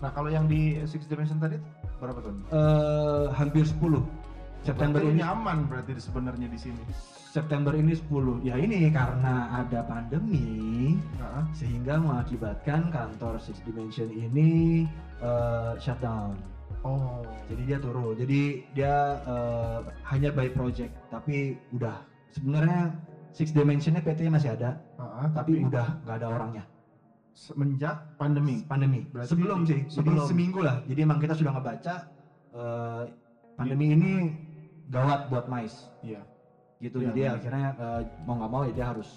Nah 0.01 0.11
kalau 0.11 0.31
yang 0.33 0.49
di 0.49 0.61
Six 0.83 1.07
Dimension 1.07 1.39
tadi 1.39 1.61
berapa 2.01 2.19
tahun? 2.19 2.37
eh 2.49 3.25
hampir 3.39 3.63
10 3.63 4.03
September 4.61 5.01
Berarti 5.01 5.17
ini 5.17 5.23
nyaman 5.25 5.59
berarti 5.67 5.93
sebenarnya 5.97 6.49
di 6.53 6.59
sini. 6.61 6.83
September 7.31 7.73
ini 7.79 7.95
10 7.95 8.43
ya 8.43 8.59
ini 8.59 8.91
karena 8.91 9.63
ada 9.63 9.87
pandemi 9.87 10.99
Nah, 11.17 11.47
sehingga 11.55 11.95
mengakibatkan 12.03 12.91
kantor 12.91 13.39
Six 13.39 13.63
Dimension 13.63 14.11
ini 14.11 14.83
eh, 15.23 15.73
shutdown 15.79 16.35
oh, 16.85 17.23
jadi 17.49 17.63
dia 17.67 17.79
turun. 17.79 18.15
Jadi 18.17 18.67
dia 18.75 19.21
eh, 19.25 19.79
hanya 20.11 20.31
by 20.33 20.49
project 20.53 20.93
tapi 21.09 21.57
udah. 21.75 22.03
Sebenarnya 22.31 22.95
Six 23.31 23.55
Dimensionnya 23.55 24.03
PT 24.03 24.27
masih 24.31 24.55
ada 24.59 24.79
ah, 24.99 25.31
tapi 25.31 25.63
udah 25.63 26.03
nggak 26.07 26.17
ada 26.21 26.29
orangnya. 26.31 26.65
Semenjak 27.31 28.19
pandemi. 28.19 28.67
pandemi. 28.67 29.07
Berarti 29.09 29.31
sebelum 29.33 29.63
sih. 29.65 29.87
Sebelum. 29.87 30.27
jadi 30.27 30.31
seminggu 30.35 30.61
lah. 30.67 30.83
Jadi 30.85 31.01
emang 31.01 31.19
kita 31.23 31.35
sudah 31.39 31.53
ngebaca 31.57 31.95
eh, 32.55 33.03
pandemi 33.55 33.87
ini 33.95 34.13
gawat 34.91 35.31
buat 35.31 35.47
mais 35.47 35.87
Iya. 36.03 36.21
gitu 36.79 36.99
Iya, 36.99 37.07
jadi 37.09 37.21
iya. 37.23 37.31
akhirnya 37.33 37.67
eh, 37.73 38.01
mau 38.21 38.35
nggak 38.35 38.51
mau 38.51 38.63
ya 38.63 38.73
dia 38.73 38.87
harus 38.89 39.11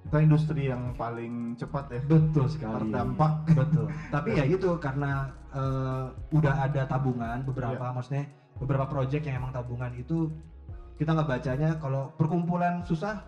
Kita 0.00 0.16
industri 0.16 0.64
yang 0.64 0.96
paling 0.96 1.54
cepat 1.54 1.92
ya 1.92 2.00
betul 2.02 2.48
sekali 2.48 2.88
terdampak. 2.88 3.32
betul 3.52 3.84
tapi 4.08 4.32
ya 4.32 4.44
gitu 4.44 4.74
karena 4.76 5.28
eh, 5.50 6.06
udah 6.32 6.54
ada 6.62 6.82
tabungan 6.84 7.44
beberapa 7.44 7.84
Iya. 7.84 7.92
maksudnya 7.92 8.24
beberapa 8.56 8.84
project 8.86 9.22
yang 9.22 9.36
emang 9.38 9.52
tabungan 9.52 9.92
itu 9.94 10.32
kita 10.96 11.12
nggak 11.12 11.28
bacanya 11.30 11.70
kalau 11.76 12.12
perkumpulan 12.16 12.80
susah 12.82 13.20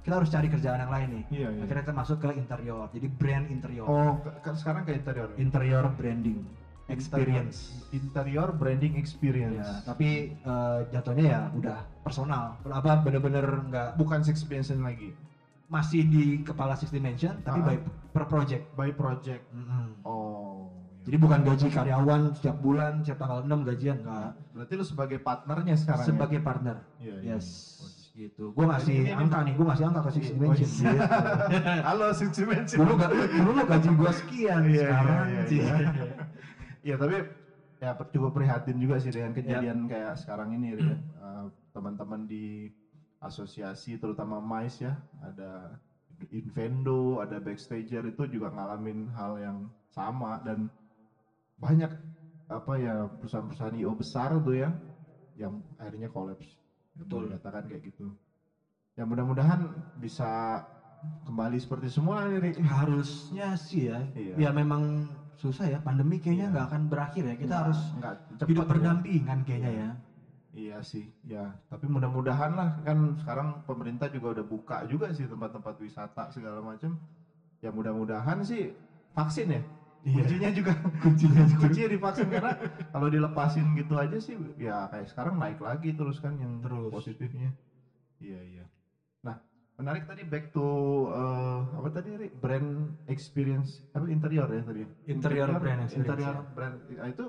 kita 0.00 0.16
harus 0.16 0.28
cari 0.28 0.48
kerjaan 0.48 0.76
yang 0.78 0.88
lain 0.90 1.08
nih 1.10 1.24
Iya, 1.30 1.48
iya. 1.50 1.60
akhirnya 1.60 1.82
kita 1.82 1.94
masuk 1.94 2.16
ke 2.18 2.28
interior 2.32 2.88
jadi 2.88 3.06
brand 3.10 3.46
interior 3.46 3.84
Oh, 3.84 4.12
sekarang 4.50 4.82
ke 4.82 4.92
interior. 4.94 5.28
interior 5.36 5.84
branding 5.90 6.40
experience 6.86 7.72
Interior 7.90 8.50
branding 8.50 8.94
experience. 8.94 9.56
ya 9.56 9.80
tapi 9.84 10.08
eh, 10.34 10.78
jatuhnya 10.88 11.24
ya 11.24 11.40
udah 11.50 11.76
personal 12.00 12.58
apa 12.62 13.00
bener-bener 13.00 13.44
nggak 13.64 13.88
Bukan 13.94 14.20
Six 14.20 14.42
Dimension 14.42 14.80
lagi. 14.80 15.14
masih 15.64 16.04
di 16.04 16.24
kepala 16.40 16.76
six 16.76 16.88
dimension 16.88 17.40
tapi 17.40 17.58
Ah. 17.58 17.66
by 17.66 17.76
per 18.12 18.24
project 18.26 18.64
By 18.72 18.92
project. 18.92 19.42
Mm-mm. 19.50 19.96
Oh. 20.02 20.68
Jadi 21.02 21.16
bukan 21.16 21.40
gaji 21.42 21.68
karyawan 21.68 22.32
setiap 22.32 22.56
bulan, 22.58 23.00
setiap 23.00 23.18
tanggal 23.18 23.40
6 23.42 23.60
gajian 23.62 23.96
enggak. 23.98 24.32
Berarti 24.50 24.72
lu 24.72 24.84
sebagai 24.84 25.18
partnernya 25.18 25.74
sekarang 25.74 26.04
Sebagai 26.06 26.40
partner. 26.40 26.76
ya? 26.96 27.02
Iya, 27.02 27.14
iya. 27.18 27.34
Yes. 27.34 27.48
gitu. 28.14 28.52
Gue 28.52 28.64
ngasih 28.64 29.10
angka 29.10 29.42
nih, 29.42 29.52
gue 29.52 29.66
ngasih 29.66 29.84
angka 29.84 30.00
ke 30.00 30.10
Six 30.12 30.24
Iya, 30.24 30.32
Dimension. 30.32 30.64
oh, 30.64 30.70
iya. 30.70 30.92
gitu. 30.94 30.96
Halo 31.88 32.06
Six 32.14 32.30
Dimension. 32.34 32.78
dulu 32.78 32.92
gak, 32.94 33.10
dulu 33.34 33.50
gaji 33.66 33.88
gue 33.90 34.10
sekian, 34.14 34.60
Iya, 34.60 34.70
iya, 34.70 34.80
sekarang 34.80 35.26
iya, 35.26 35.42
sih. 35.44 35.58
iya. 35.58 35.76
Iya 36.84 37.00
tapi 37.00 37.16
ya 37.80 37.96
cukup 38.12 38.36
prihatin 38.36 38.76
juga 38.76 39.00
sih 39.00 39.08
dengan 39.08 39.32
kejadian 39.32 39.88
kayak 39.88 40.20
sekarang 40.20 40.52
ini 40.52 40.76
ya. 40.76 40.94
Eh, 41.00 41.44
teman-teman 41.72 42.28
di 42.28 42.68
asosiasi 43.24 43.96
terutama 43.96 44.36
MICE 44.38 44.84
ya 44.84 44.94
ada 45.24 45.80
Invendo, 46.30 47.18
ada 47.18 47.42
Backstager 47.42 48.06
itu 48.06 48.22
juga 48.30 48.52
ngalamin 48.52 49.10
hal 49.16 49.32
yang 49.40 49.58
sama 49.90 50.38
dan 50.44 50.70
banyak 51.58 51.90
apa 52.46 52.72
ya 52.76 53.08
perusahaan-perusahaan 53.18 53.74
IO 53.80 53.96
besar 53.96 54.36
tuh 54.44 54.54
ya 54.54 54.70
yang 55.34 55.58
akhirnya 55.80 56.06
kolaps. 56.12 56.46
Betul. 56.94 57.32
Katakan 57.34 57.66
kayak 57.66 57.82
gitu. 57.90 58.14
Ya 58.94 59.02
mudah-mudahan 59.02 59.74
bisa 59.98 60.62
kembali 61.26 61.58
seperti 61.58 61.90
semula 61.90 62.30
nih. 62.30 62.38
Rik. 62.38 62.54
Harusnya 62.62 63.58
sih 63.58 63.90
ya, 63.90 64.06
Iya. 64.14 64.34
ya 64.38 64.50
memang 64.54 65.10
susah 65.36 65.66
ya. 65.66 65.78
Pandemi 65.78 66.18
kayaknya 66.18 66.46
Iya. 66.46 66.52
nggak 66.52 66.66
akan 66.66 66.82
berakhir 66.86 67.22
ya. 67.24 67.34
Kita 67.34 67.44
Nggak- 67.46 67.62
harus 67.62 67.80
nggak 67.94 68.14
hidup 68.30 68.38
cepet 68.40 68.56
ya. 68.56 68.68
berdampingan 68.68 69.38
kayaknya 69.42 69.72
ya. 69.72 69.90
Iya 70.54 70.78
sih, 70.80 71.04
ya. 71.24 71.50
Tapi 71.66 71.84
mudah-mudahan 71.84 72.54
lah 72.54 72.78
kan 72.80 73.18
sekarang 73.18 73.58
pemerintah 73.64 74.06
juga 74.06 74.38
udah 74.38 74.44
buka 74.44 74.76
juga 74.86 75.10
sih 75.10 75.26
tempat-tempat 75.26 75.74
wisata 75.76 76.30
segala 76.30 76.62
macam. 76.62 76.94
Ya 77.58 77.68
mudah-mudahan 77.68 78.38
sih 78.40 78.70
vaksin 79.10 79.50
ya. 79.50 79.62
Iya. 80.04 80.20
Kuncinya 80.20 80.50
juga 80.52 80.72
Kuncinya 81.02 81.42
juga. 81.48 81.60
kuncinya 81.60 81.88
divaksin 81.90 82.28
karena 82.28 82.52
kalau 82.88 83.08
dilepasin 83.08 83.66
gitu 83.72 83.96
aja 83.96 84.14
sih 84.16 84.36
ya 84.54 84.84
kayak 84.86 85.08
sekarang 85.08 85.34
naik 85.36 85.58
lagi 85.58 85.90
terus 85.90 86.20
kan 86.20 86.36
yang 86.36 86.60
Terus. 86.60 86.92
positifnya. 86.92 87.50
Iya 88.20 88.40
iya. 88.44 88.64
Nah 89.74 89.90
menarik 89.90 90.06
tadi 90.06 90.22
back 90.22 90.54
to 90.54 90.66
eh, 91.10 91.58
apa 91.74 91.88
tadi 91.90 92.10
Ri? 92.14 92.28
brand 92.30 92.94
experience 93.10 93.82
apa 93.90 94.06
interior 94.06 94.46
ya 94.46 94.62
tadi? 94.62 94.86
Interior 95.10 95.50
brand 95.58 95.82
experience, 95.82 96.14
Interior 96.14 96.34
ya. 96.38 96.46
brand 96.54 96.74
ah, 97.02 97.08
itu 97.10 97.24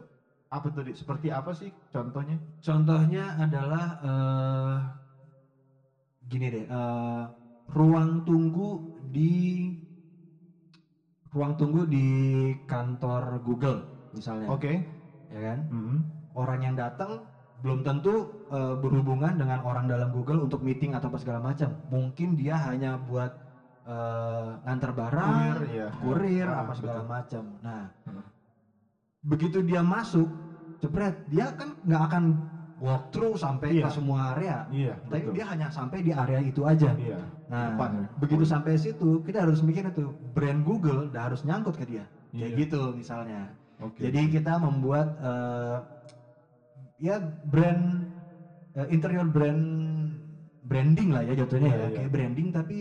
apa 0.53 0.67
tuh 0.69 0.81
Ri? 0.85 0.93
Seperti 0.93 1.27
apa 1.33 1.51
sih 1.57 1.73
contohnya? 1.89 2.37
Contohnya 2.61 3.33
adalah 3.41 3.85
eh 3.97 4.77
gini 6.29 6.47
deh, 6.53 6.65
eh, 6.69 7.23
ruang 7.73 8.21
tunggu 8.29 8.77
di 9.09 9.65
ruang 11.33 11.57
tunggu 11.57 11.89
di 11.89 12.05
kantor 12.69 13.41
Google 13.41 13.89
misalnya, 14.13 14.53
Oke. 14.53 14.85
ya 15.33 15.39
kan? 15.41 15.59
Mhm. 15.65 15.97
Orang 16.37 16.61
yang 16.61 16.77
datang 16.77 17.25
belum 17.61 17.79
tentu 17.81 18.13
eh, 18.51 18.75
berhubungan 18.75 19.35
dengan 19.35 19.63
orang 19.63 19.85
dalam 19.85 20.11
Google 20.11 20.43
untuk 20.43 20.61
meeting 20.61 20.93
atau 20.93 21.07
apa 21.07 21.17
segala 21.17 21.39
macam. 21.39 21.71
Mungkin 21.87 22.35
dia 22.35 22.59
hanya 22.61 22.99
buat 22.99 23.31
eh, 23.85 24.49
nganter 24.65 24.91
barang, 24.91 25.29
Kurir, 25.29 25.59
ya. 25.69 25.87
kurir, 26.01 26.47
Ah, 26.49 26.65
apa 26.65 26.73
segala 26.73 27.01
macam. 27.05 27.43
Nah, 27.61 27.93
Hmm. 28.01 28.25
begitu 29.21 29.61
dia 29.61 29.81
masuk, 29.81 30.25
jepret, 30.81 31.13
dia 31.29 31.53
kan 31.53 31.77
nggak 31.85 32.01
akan 32.09 32.23
walk 32.75 33.13
through 33.13 33.37
sampai 33.37 33.77
Iya. 33.77 33.85
ke 33.85 33.89
semua 33.93 34.33
area. 34.33 34.65
Iya, 34.67 34.93
Tapi 35.05 35.21
betul. 35.23 35.33
dia 35.37 35.45
hanya 35.47 35.67
sampai 35.69 36.01
di 36.01 36.11
area 36.11 36.41
itu 36.41 36.65
aja. 36.65 36.91
Iya. 36.97 37.29
Nah, 37.45 37.77
depan 37.77 37.89
ya. 37.93 38.05
begitu 38.17 38.43
sampai 38.43 38.73
situ, 38.75 39.21
kita 39.21 39.45
harus 39.45 39.61
mikir 39.61 39.85
itu 39.85 40.09
brand 40.33 40.65
Google 40.65 41.07
udah 41.07 41.21
harus 41.31 41.45
nyangkut 41.45 41.77
ke 41.77 41.85
dia. 41.85 42.09
Kayak 42.33 42.41
Iya. 42.51 42.57
gitu 42.65 42.81
misalnya. 42.91 43.53
Oke. 43.79 44.01
Jadi 44.01 44.33
kita 44.33 44.57
membuat 44.57 45.13
eh, 45.21 45.77
ya 47.05 47.13
brand 47.51 47.83
eh, 48.77 48.87
interior 48.95 49.25
brand 49.35 49.63
branding 50.69 51.09
lah 51.13 51.21
ya 51.27 51.33
jatuhnya 51.39 51.69
Iya, 51.69 51.75
ya, 51.81 51.85
iya. 51.89 51.95
kayak 51.95 52.09
branding 52.13 52.47
tapi 52.57 52.75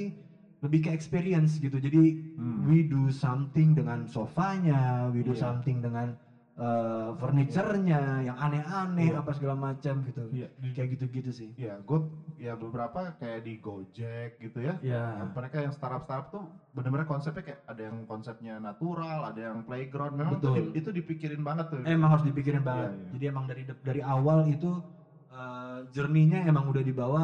lebih 0.64 0.78
ke 0.84 0.90
experience 0.96 1.50
gitu. 1.64 1.76
Jadi 1.86 1.98
Hmm. 2.36 2.64
we 2.66 2.80
do 2.92 3.12
something 3.12 3.76
dengan 3.78 4.08
sofanya, 4.08 4.72
we 5.12 5.20
do 5.28 5.32
Iya. 5.32 5.42
something 5.44 5.76
dengan 5.84 6.16
eh, 6.54 7.10
furniture-nya 7.18 8.00
yang 8.22 8.36
aneh-aneh 8.36 9.10
Iya. 9.10 9.18
apa 9.18 9.30
segala 9.34 9.58
macam 9.58 10.06
gitu. 10.06 10.30
Iya, 10.30 10.46
di- 10.54 10.70
Kayak 10.70 10.88
gitu-gitu 10.94 11.30
sih. 11.30 11.50
Iya, 11.58 11.82
gue 11.82 11.98
ya 12.38 12.54
beberapa 12.54 13.10
kayak 13.14 13.42
di 13.42 13.58
Gojek 13.58 14.38
gitu 14.38 14.62
ya. 14.62 14.78
Ya. 14.78 15.18
Mereka 15.26 15.58
yang 15.60 15.74
startup-startup 15.74 16.30
tuh 16.30 16.44
bener-bener 16.70 17.04
konsepnya 17.04 17.42
kayak 17.42 17.60
ada 17.66 17.82
yang 17.84 18.06
konsepnya 18.06 18.54
natural, 18.58 19.26
ada 19.26 19.40
yang 19.50 19.66
playground. 19.66 20.14
Memang 20.14 20.38
Betul. 20.38 20.70
di- 20.70 20.78
itu 20.78 20.88
dipikirin 20.90 21.42
banget 21.42 21.66
tuh. 21.68 21.78
Emang 21.82 22.14
harus 22.14 22.22
dipikirin 22.22 22.62
banget. 22.62 22.94
Iya, 22.94 22.98
iya. 22.98 23.10
Jadi 23.18 23.24
emang 23.26 23.44
dari 23.50 23.62
dari 23.82 24.00
awal 24.00 24.46
itu 24.46 24.78
eh, 25.34 25.78
journey-nya 25.90 26.46
emang 26.46 26.70
udah 26.70 26.78
dibawa 26.80 27.22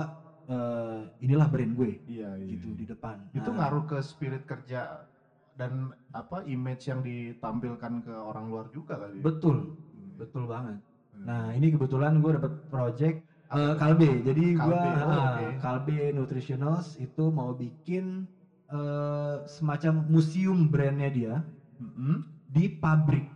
eh, 0.51 1.07
inilah 1.23 1.47
brand 1.47 1.71
gue 1.71 2.03
Iya, 2.11 2.35
iya. 2.35 2.59
gitu 2.59 2.75
di 2.75 2.83
depan. 2.83 3.23
Itu 3.31 3.55
Nah, 3.55 3.63
ngaruh 3.63 3.87
ke 3.87 4.03
spirit 4.03 4.43
kerja 4.43 5.07
dan 5.55 5.73
apa 6.11 6.43
image 6.45 6.89
yang 6.89 7.01
ditampilkan 7.01 8.03
ke 8.03 8.13
orang 8.13 8.49
luar 8.49 8.67
juga 8.69 8.97
kali. 8.97 9.21
ya? 9.21 9.25
Betul, 9.25 9.57
Hmm. 9.77 10.17
betul 10.17 10.45
banget. 10.47 10.79
Hmm. 11.13 11.25
Nah 11.27 11.45
ini 11.53 11.67
kebetulan 11.71 12.19
gue 12.19 12.31
dapet 12.37 12.53
project 12.69 13.17
eh, 13.51 13.75
Kalbe. 13.75 14.23
Jadi 14.23 14.45
gue 14.55 14.63
Kalbe, 14.63 14.91
oh, 14.95 15.11
ah, 15.11 15.23
oke. 15.27 15.47
Kalbe 15.59 15.99
Nutritionals 16.15 16.95
itu 16.97 17.25
mau 17.29 17.51
bikin 17.51 18.27
eh, 18.71 19.37
semacam 19.51 20.07
museum 20.07 20.71
brandnya 20.71 21.11
dia 21.11 21.35
Mhm. 21.83 22.23
di 22.47 22.71
pabrik. 22.71 23.27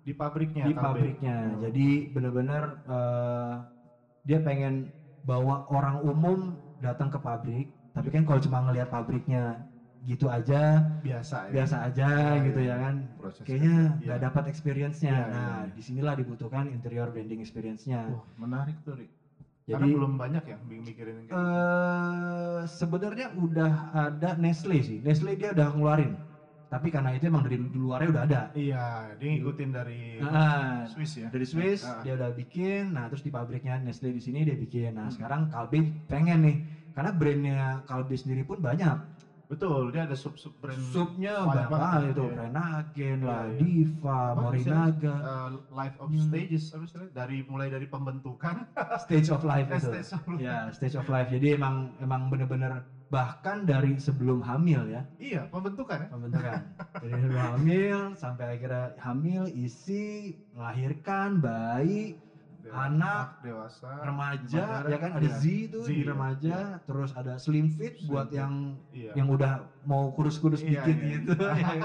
Di 0.00 0.16
pabriknya. 0.16 0.64
di 0.64 0.72
KB. 0.72 0.80
pabriknya. 0.80 1.36
Oh. 1.52 1.60
Jadi 1.60 1.88
bener-bener 2.08 2.62
eh, 2.88 3.54
dia 4.24 4.40
pengen 4.40 4.88
bawa 5.20 5.68
orang 5.68 6.00
umum 6.00 6.56
datang 6.80 7.12
ke 7.12 7.20
pabrik. 7.20 7.68
Tapi 7.92 8.08
kan 8.08 8.24
kalau 8.24 8.40
cuma 8.40 8.64
ngelihat 8.64 8.88
pabriknya 8.88 9.68
gitu 10.02 10.26
aja, 10.26 10.80
biasa 10.98 11.48
ya. 11.48 11.52
biasa 11.52 11.76
aja 11.84 12.08
Iya, 12.34 12.44
gitu 12.46 12.60
iya. 12.60 12.72
ya 12.72 12.76
kan. 12.78 12.94
Proses 13.14 13.42
Kayaknya 13.42 13.74
nggak 13.98 14.16
Iya. 14.16 14.24
dapat 14.24 14.44
experience-nya. 14.46 15.12
Iya, 15.12 15.24
nah, 15.26 15.40
iya. 15.62 15.72
di 15.72 15.82
sinilah 15.82 16.14
dibutuhkan 16.14 16.64
interior 16.66 17.08
branding 17.08 17.38
experience-nya. 17.38 18.08
Wah, 18.08 18.24
menarik 18.36 18.80
tuh, 18.80 18.96
Rik. 18.96 19.10
Karena 19.62 19.86
Jadi 19.86 19.94
belum 19.94 20.12
banyak 20.16 20.42
ya 20.44 20.56
mi- 20.60 20.82
mikirin 20.82 21.16
kayak 21.22 21.36
eh 21.36 22.60
sebenarnya 22.66 23.26
udah 23.34 23.72
ada 23.92 24.30
Nestle 24.34 24.80
sih. 24.80 24.98
Nestle 24.98 25.34
dia 25.34 25.52
udah 25.52 25.68
ngeluarin. 25.70 26.12
Tapi 26.66 26.86
karena 26.88 27.10
itu 27.10 27.26
emang 27.26 27.42
dari 27.42 27.58
luarnya 27.58 28.08
udah 28.08 28.24
ada. 28.24 28.40
Iya, 28.52 28.86
dia 29.14 29.28
ngikutin 29.28 29.70
dari 29.70 30.18
Nah, 30.18 30.86
Swiss 30.86 31.18
ya. 31.18 31.28
dari 31.28 31.42
Swiss 31.44 31.82
Ah. 31.82 31.98
dia 32.00 32.14
udah 32.14 32.30
bikin 32.30 32.90
nah 32.90 33.06
terus 33.06 33.20
di 33.20 33.28
pabriknya 33.28 33.74
Nestle 33.76 34.10
di 34.10 34.18
sini 34.18 34.42
dia 34.42 34.54
bikin 34.54 34.94
nah 34.94 35.06
Hmm. 35.06 35.12
sekarang 35.12 35.40
Kalbe 35.46 35.78
pengen 36.06 36.38
nih 36.40 36.56
karena 36.90 37.10
brandnya 37.10 37.58
Kalbe 37.84 38.14
sendiri 38.14 38.42
pun 38.42 38.58
banyak 38.58 38.96
Betul, 39.50 39.90
dia 39.90 40.06
ada 40.06 40.14
sub-sub 40.14 40.54
brand. 40.56 40.78
subnya 40.78 41.42
banyak 41.42 41.66
banget, 41.68 42.00
itu 42.08 42.22
iya. 42.22 42.46
Lah 42.46 42.86
Iya, 42.94 43.12
iya. 43.18 43.58
Diva 43.58 44.18
Apa 44.30 44.40
Morinaga 44.40 45.14
uh, 45.18 45.48
life 45.68 45.96
of 45.98 46.08
Hmm. 46.08 46.22
stages 46.22 46.70
apa 46.70 46.82
istilahnya? 46.84 47.10
dari 47.12 47.38
mulai 47.42 47.66
dari 47.66 47.84
pembentukan 47.84 48.62
Stage 49.02 49.28
of 49.28 49.42
Life 49.42 49.66
itu 49.66 49.90
stage 49.90 50.10
of- 50.14 50.38
ya 50.38 50.70
Stage 50.70 50.94
of 50.94 51.06
Life 51.06 51.28
jadi 51.28 51.58
emang 51.58 51.74
emang 51.98 52.30
bener-bener 52.30 52.78
bahkan 53.10 53.66
dari 53.66 53.98
sebelum 53.98 54.38
hamil 54.40 54.86
ya 54.86 55.02
iya 55.18 55.42
pembentukan 55.44 55.98
ya 55.98 56.08
pembentukan 56.08 56.62
dari 57.02 57.14
sebelum 57.18 57.42
hamil 57.50 57.98
sampai 58.14 58.54
akhirnya 58.54 58.94
hamil 58.96 59.50
isi 59.50 60.30
melahirkan 60.54 61.42
bayi 61.42 62.14
Dewa- 62.70 62.86
Anak, 62.86 63.26
dewasa 63.42 63.90
remaja 64.00 64.64
ya 64.86 64.96
kan 64.96 65.10
ada 65.12 65.26
iya. 65.26 65.36
Z 65.36 65.44
itu 65.66 65.78
Z, 65.82 65.88
di 65.90 65.94
iya, 65.96 66.06
remaja 66.06 66.56
terus 66.80 67.10
ada 67.12 67.34
slim 67.34 67.66
fit 67.66 67.98
Slim 67.98 68.06
buat 68.06 68.30
fit. 68.30 68.38
yang 68.38 68.52
iya 68.94 69.12
yang 69.12 69.26
udah 69.26 69.52
mau 69.82 70.06
kurus-kurus 70.08 70.62
Iya, 70.62 70.86
dikit 70.86 70.96
iya. 70.96 71.08
gitu 71.18 71.32
ya 71.50 71.64
kan? 71.66 71.80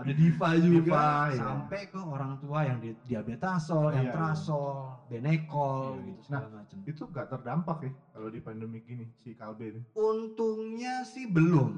ada 0.00 0.12
diva 0.12 0.48
juga 0.56 0.80
Diva, 0.80 1.04
iya. 1.28 1.38
sampai 1.38 1.80
ke 1.86 2.00
orang 2.00 2.32
tua 2.38 2.58
yang 2.62 2.78
di 2.78 2.96
diabetasol, 3.04 3.86
Iya, 3.86 3.94
yang 3.94 4.06
iya. 4.08 4.14
trasol, 4.16 4.76
benekol 5.06 5.84
Iya, 5.92 6.04
gitu 6.08 6.18
iya. 6.18 6.24
segala 6.24 6.48
macam. 6.56 6.76
itu 6.82 7.02
gak 7.06 7.26
terdampak 7.28 7.78
ya 7.82 7.92
kalau 8.10 8.28
di 8.28 8.40
pandemi 8.40 8.78
gini 8.80 9.04
si 9.14 9.32
Kalbe 9.32 9.64
ini 9.68 9.80
Untungnya 9.92 11.04
sih 11.04 11.28
belum. 11.28 11.68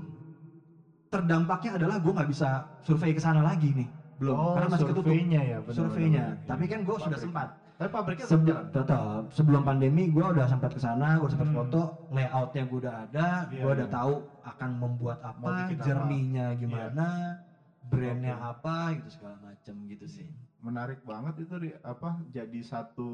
Terdampaknya 1.06 1.74
adalah 1.74 1.98
gue 1.98 2.12
nggak 2.12 2.30
bisa 2.30 2.48
survei 2.80 3.10
ke 3.10 3.18
sana 3.18 3.42
lagi 3.42 3.74
nih, 3.74 3.88
belum 4.20 4.36
oh, 4.36 4.52
karena 4.52 4.68
masih 4.68 4.84
ketutup 4.84 5.04
surveinya 5.08 5.40
ya 5.40 5.58
benar, 5.64 5.76
surveinya. 5.76 6.24
benar, 6.28 6.36
benar. 6.36 6.48
Tapi 6.52 6.64
kan 6.68 6.80
gue 6.84 6.96
sudah 7.00 7.18
sempat 7.18 7.48
tapi 7.80 7.88
pabriknya 7.96 8.26
Sebe- 8.28 8.44
jalan 8.52 8.66
tetap 8.68 9.22
sebelum 9.32 9.62
pandemi 9.64 10.02
gue 10.12 10.20
udah 10.20 10.44
sempat 10.44 10.70
ke 10.76 10.80
sana, 10.84 11.16
gue 11.16 11.28
sempat 11.32 11.48
Hmm. 11.48 11.56
foto, 11.56 11.82
layoutnya 12.12 12.62
gue 12.68 12.78
udah 12.84 12.96
ada, 13.08 13.26
Iya, 13.48 13.62
gue 13.64 13.70
udah 13.72 13.88
iya. 13.88 13.96
tahu 13.96 14.14
akan 14.44 14.70
membuat 14.76 15.18
apa, 15.24 15.48
journey-nya 15.80 16.46
gimana, 16.60 17.40
brandnya 17.80 18.36
Oke. 18.36 18.48
apa 18.52 18.76
gitu 19.00 19.08
segala 19.08 19.36
macam 19.40 19.74
gitu 19.88 20.04
sih. 20.04 20.28
menarik 20.60 21.00
banget 21.00 21.48
itu 21.48 21.54
Ri. 21.56 21.70
apa 21.80 22.20
jadi 22.28 22.60
satu 22.60 23.08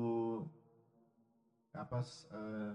apa 1.71 1.99
eh, 2.35 2.73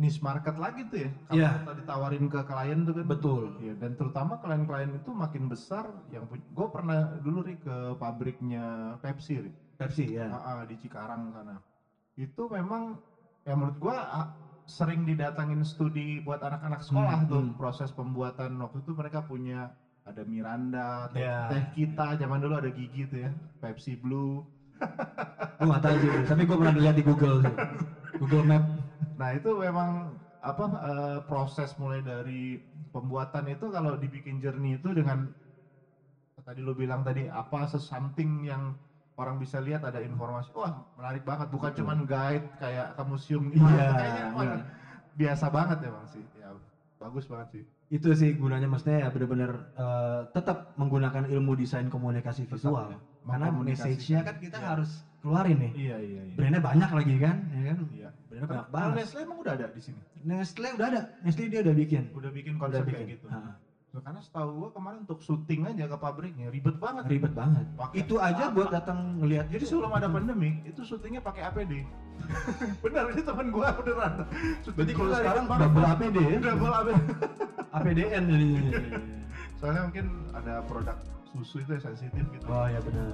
niche 0.00 0.20
market 0.24 0.56
lagi 0.56 0.80
tuh 0.88 0.98
ya 1.04 1.10
kalau 1.28 1.36
Iya. 1.36 1.50
kita 1.60 1.72
ditawarin 1.80 2.24
ke 2.32 2.40
klien 2.48 2.78
tuh 2.88 2.94
kan 2.98 3.04
Betul. 3.12 3.42
Iya, 3.60 3.72
dan 3.76 3.90
terutama 3.98 4.32
klien-klien 4.42 4.90
itu 4.96 5.10
makin 5.12 5.44
besar 5.52 5.84
yang 6.14 6.24
gue 6.30 6.66
pernah 6.74 6.98
dulu 7.20 7.38
ri 7.44 7.54
ke 7.60 7.76
pabriknya 8.00 8.96
Pepsi 9.04 9.34
ri 9.44 9.50
Pepsi 9.78 10.04
ya. 10.16 10.26
Ah, 10.32 10.60
ah, 10.60 10.60
di 10.64 10.76
Cikarang 10.80 11.22
sana 11.36 11.54
itu 12.16 12.42
memang 12.52 12.96
ya 13.46 13.52
menurut 13.56 13.76
gue 13.80 13.96
sering 14.68 15.02
didatangin 15.08 15.60
studi 15.66 16.20
buat 16.22 16.38
anak-anak 16.40 16.80
sekolah 16.84 17.18
Hmm, 17.26 17.30
tuh 17.30 17.42
hmm. 17.50 17.58
proses 17.58 17.90
pembuatan 17.90 18.54
waktu 18.62 18.78
itu 18.84 18.92
mereka 18.94 19.18
punya 19.24 19.72
ada 20.06 20.22
Miranda, 20.24 21.10
teh, 21.12 21.22
Ya. 21.22 21.48
teh 21.50 21.62
kita 21.76 22.16
zaman 22.16 22.38
dulu 22.40 22.54
ada 22.56 22.70
gigi 22.72 23.04
tuh 23.06 23.18
ya, 23.28 23.30
Pepsi 23.60 23.94
Blue. 23.98 24.40
Gue 25.60 25.66
nggak 25.68 25.82
tahu 25.84 25.96
sih, 26.00 26.10
tapi 26.24 26.42
gue 26.48 26.56
pernah 26.56 26.74
lihat 26.80 26.96
di 26.96 27.04
Google. 27.04 27.36
Google 28.20 28.44
Map. 28.48 28.79
Nah 29.20 29.28
itu 29.36 29.48
memang 29.66 29.90
apa 30.50 30.64
eh, 30.88 31.18
proses 31.28 31.70
mulai 31.80 32.00
dari 32.10 32.56
pembuatan 32.94 33.44
itu 33.52 33.66
kalau 33.76 33.92
dibikin 34.02 34.36
jernih 34.44 34.72
itu 34.80 34.88
dengan 34.98 35.18
tadi 36.40 36.60
lu 36.64 36.72
bilang 36.72 37.04
tadi 37.04 37.28
apa 37.28 37.68
something 37.76 38.48
yang 38.48 38.72
orang 39.20 39.36
bisa 39.36 39.60
lihat 39.60 39.84
ada 39.84 40.00
informasi 40.00 40.48
wah 40.56 40.72
menarik 40.96 41.20
banget 41.20 41.52
bukan 41.52 41.72
cuman 41.76 41.98
guide 42.08 42.46
kayak 42.56 42.96
ke 42.96 43.02
museum 43.04 43.44
Iya, 43.52 43.84
kayaknya 43.92 44.22
iya. 44.40 44.54
biasa 45.12 45.46
banget 45.52 45.78
emang 45.84 46.06
sih 46.08 46.24
ya 46.32 46.56
bagus 46.96 47.24
banget 47.28 47.48
sih 47.60 47.62
Itu 47.90 48.08
sih 48.14 48.30
gunanya 48.38 48.70
maksudnya 48.70 49.02
ya 49.04 49.08
bener-bener 49.10 49.50
eh, 49.76 50.20
tetap 50.32 50.56
menggunakan 50.78 51.26
ilmu 51.26 51.52
desain 51.58 51.90
komunikasi 51.90 52.46
Tetap, 52.46 52.56
visual. 52.56 52.86
ya. 52.94 52.98
Karena 53.26 53.46
message-nya 53.52 54.20
kan 54.24 54.36
kita 54.40 54.56
Iya. 54.62 54.68
harus 54.72 54.90
keluarin 55.20 55.56
nih. 55.58 55.72
iya 55.74 55.96
iya 55.98 56.20
iya 56.22 56.34
Brandnya 56.34 56.60
banyak 56.60 56.90
lagi 56.90 57.14
kan, 57.16 57.36
ya 57.46 57.62
kan? 57.66 57.76
iya 57.90 58.08
Brandnya 58.26 58.48
banyak 58.48 58.68
banget. 58.70 58.96
Nestle 58.98 59.20
emang 59.20 59.38
udah 59.38 59.52
ada 59.54 59.66
di 59.68 59.80
sini 59.80 60.00
Nestle 60.20 60.68
udah 60.72 60.86
ada, 60.88 61.00
Nestle 61.20 61.44
dia 61.46 61.60
udah 61.60 61.74
bikin. 61.74 62.02
udah 62.10 62.30
bikin 62.30 62.52
Udah 62.54 62.62
konsep 62.62 62.82
bikin. 62.82 62.94
kayak 62.96 63.08
gitu 63.14 63.26
Ha, 63.28 63.40
Nah, 63.90 63.98
karena 64.00 64.22
setahu 64.22 64.48
gua 64.54 64.68
kemarin 64.70 65.02
untuk 65.02 65.18
syuting 65.18 65.66
aja 65.66 65.84
ke 65.84 65.96
pabriknya 65.98 66.46
ribet 66.46 66.78
banget 66.78 67.10
ribet 67.10 67.34
banget. 67.34 67.66
Pakai 67.74 67.96
Itu 67.98 68.22
aja 68.22 68.46
buat 68.48 68.70
datang 68.70 69.18
ngelihat. 69.18 69.50
Jadi 69.50 69.64
sebelum 69.66 69.90
ada 69.90 70.06
pandemi 70.06 70.62
itu 70.62 70.78
syutingnya 70.80 71.18
pakai 71.18 71.42
APD. 71.44 71.82
Benar 72.86 73.10
ini 73.10 73.18
teman 73.20 73.50
gua 73.50 73.74
beneran. 73.74 74.30
Berarti 74.62 74.92
kalau 74.94 75.10
sekarang 75.10 75.44
double 75.44 75.86
APD 75.90 76.16
ya? 76.22 76.38
Double 76.46 76.70
APD. 76.72 76.98
APDN 77.72 78.22
jadinya. 78.30 78.60
Soalnya 79.58 79.82
mungkin 79.84 80.06
ada 80.30 80.54
produk 80.64 80.96
susu 81.26 81.58
itu 81.58 81.74
sensitif 81.76 82.24
gitu. 82.30 82.44
Oh 82.46 82.70
ya 82.70 82.78
benar. 82.78 83.10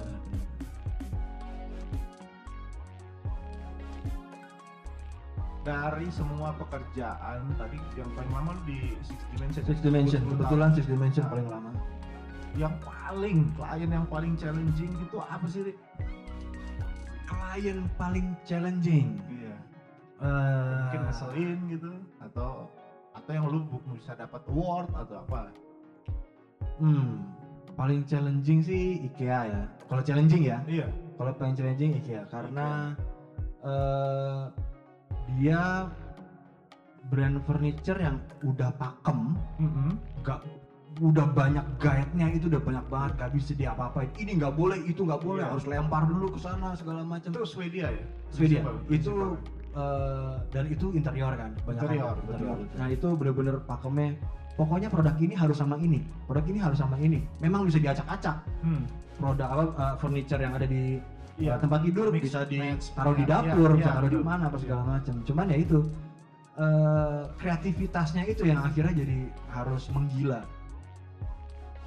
Dari 5.67 6.07
semua 6.07 6.55
pekerjaan 6.55 7.43
tadi 7.59 7.75
yang 7.99 8.07
paling 8.15 8.31
lama 8.31 8.55
lu 8.55 8.61
di 8.63 8.95
Six 9.03 9.19
Dimension. 9.35 9.63
Six 9.67 9.77
Dimension, 9.83 10.19
10 10.23 10.31
kebetulan. 10.31 10.69
Six 10.71 10.85
Dimension 10.87 11.23
Nah. 11.27 11.31
paling 11.35 11.47
lama. 11.51 11.69
Yang 12.55 12.73
paling 12.81 13.37
klien 13.53 13.89
yang 13.91 14.07
paling 14.07 14.33
challenging 14.39 14.91
itu 14.95 15.17
apa 15.19 15.45
sih, 15.45 15.61
Rik? 15.67 15.77
Klien 17.27 17.83
paling 17.99 18.31
challenging. 18.47 19.19
Iya. 19.27 19.55
Eh, 20.17 20.79
Mungkin 20.87 21.01
ngeselin 21.03 21.59
gitu 21.67 21.91
atau 22.23 22.71
atau 23.11 23.31
yang 23.35 23.45
lu 23.51 23.67
bisa 23.91 24.15
dapat 24.15 24.39
award 24.47 24.87
atau 24.95 25.15
apa? 25.27 25.51
Hmm, 26.79 27.27
paling 27.75 28.07
challenging 28.07 28.63
sih 28.63 29.03
IKEA 29.03 29.51
ya. 29.51 29.61
Kalau 29.83 29.99
challenging 30.01 30.47
ya, 30.47 30.57
Iya. 30.63 30.87
kalau 31.19 31.35
paling 31.35 31.59
challenging 31.59 31.99
IKEA 31.99 32.23
karena 32.31 32.95
eh, 33.61 34.43
dia 35.35 35.91
brand 37.07 37.39
furniture 37.43 37.99
yang 37.99 38.19
udah 38.43 38.71
pakem, 38.75 39.35
gak 40.23 40.43
udah 40.97 41.29
banyak 41.29 41.61
guide-nya 41.77 42.33
itu 42.33 42.49
udah 42.49 42.57
banyak 42.57 42.85
banget 42.89 43.11
gak 43.21 43.31
bisa 43.31 43.51
diapa-apain. 43.53 44.09
Ini 44.17 44.41
nggak 44.41 44.57
boleh 44.57 44.81
itu 44.83 45.05
nggak 45.05 45.21
boleh 45.21 45.45
Iya. 45.45 45.51
harus 45.53 45.65
lempar 45.69 46.03
dulu 46.09 46.33
ke 46.33 46.39
sana 46.41 46.73
segala 46.73 47.05
macam. 47.05 47.29
Itu 47.31 47.45
Swedia 47.45 47.93
ya? 47.93 48.03
Swedia. 48.33 48.65
Itu 48.89 49.37
eh, 49.77 50.33
dan 50.49 50.65
itu 50.73 50.89
interior 50.97 51.37
kan 51.37 51.53
banyak 51.69 51.85
Interior, 51.85 52.17
kan, 52.17 52.25
betul, 52.25 52.47
betul. 52.49 52.65
nah 52.81 52.87
itu 52.89 53.07
bener-bener 53.13 53.55
pakemnya. 53.69 54.17
Pokoknya 54.57 54.89
produk 54.89 55.13
ini 55.21 55.37
harus 55.37 55.61
sama 55.61 55.77
ini 55.77 56.01
produk 56.25 56.45
ini 56.49 56.57
harus 56.57 56.81
sama 56.81 56.97
ini. 56.97 57.21
Memang 57.39 57.69
bisa 57.69 57.77
diacak-acak. 57.77 58.41
Hmm. 58.65 58.83
produk 59.17 59.47
apa 59.49 59.63
eh, 59.77 59.95
furniture 59.97 60.41
yang 60.41 60.53
ada 60.53 60.65
di 60.65 60.97
Iya. 61.37 61.53
eh, 61.53 61.57
tempat 61.61 61.79
tidur 61.81 62.05
Mix 62.09 62.23
bisa 62.25 62.41
ditaruh 62.43 63.13
di 63.13 63.23
iya, 63.23 63.29
dapur 63.31 63.69
iya, 63.69 63.77
bisa 63.77 63.91
taruh 63.91 64.09
di 64.09 64.17
betul. 64.17 64.25
mana 64.25 64.43
apa 64.43 64.57
Iya. 64.57 64.63
segala 64.65 64.83
macam 64.89 65.15
cuman 65.21 65.45
ya 65.47 65.57
itu 65.57 65.79
eh, 66.57 67.21
kreativitasnya 67.37 68.23
itu 68.25 68.41
yang 68.43 68.59
akhirnya 68.59 68.93
jadi 68.97 69.17
harus 69.47 69.83
menggila 69.89 70.41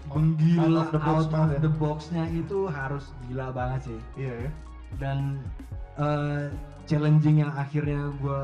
menggila 0.09 0.81
out 0.81 0.87
of 0.87 0.91
the 0.91 1.01
box 1.01 1.23
out 1.29 1.35
of 1.37 1.51
ya. 1.51 1.59
the 1.61 1.73
box-nya 1.73 2.25
itu 2.33 2.59
harus 2.67 3.05
gila 3.25 3.47
banget 3.51 3.81
sih 3.87 3.99
Iya 4.17 4.35
ya. 4.39 4.51
dan 4.99 5.19
eh, 5.97 6.45
challenging 6.85 7.37
yang 7.39 7.53
akhirnya 7.53 8.11
gua 8.19 8.43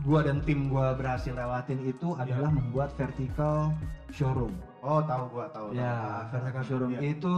gua 0.00 0.20
dan 0.22 0.40
tim 0.40 0.66
gua 0.66 0.94
berhasil 0.94 1.30
lewatin 1.30 1.78
itu 1.84 2.14
Iya. 2.14 2.22
adalah 2.24 2.50
membuat 2.50 2.90
vertical 2.94 3.74
showroom 4.08 4.54
Oh 4.80 5.04
tahu 5.04 5.28
gua 5.28 5.46
tahu. 5.50 5.66
ya 5.70 5.92
tahu. 5.92 6.30
vertical 6.32 6.62
showroom 6.64 6.90
Iya. 6.92 7.00
itu 7.10 7.34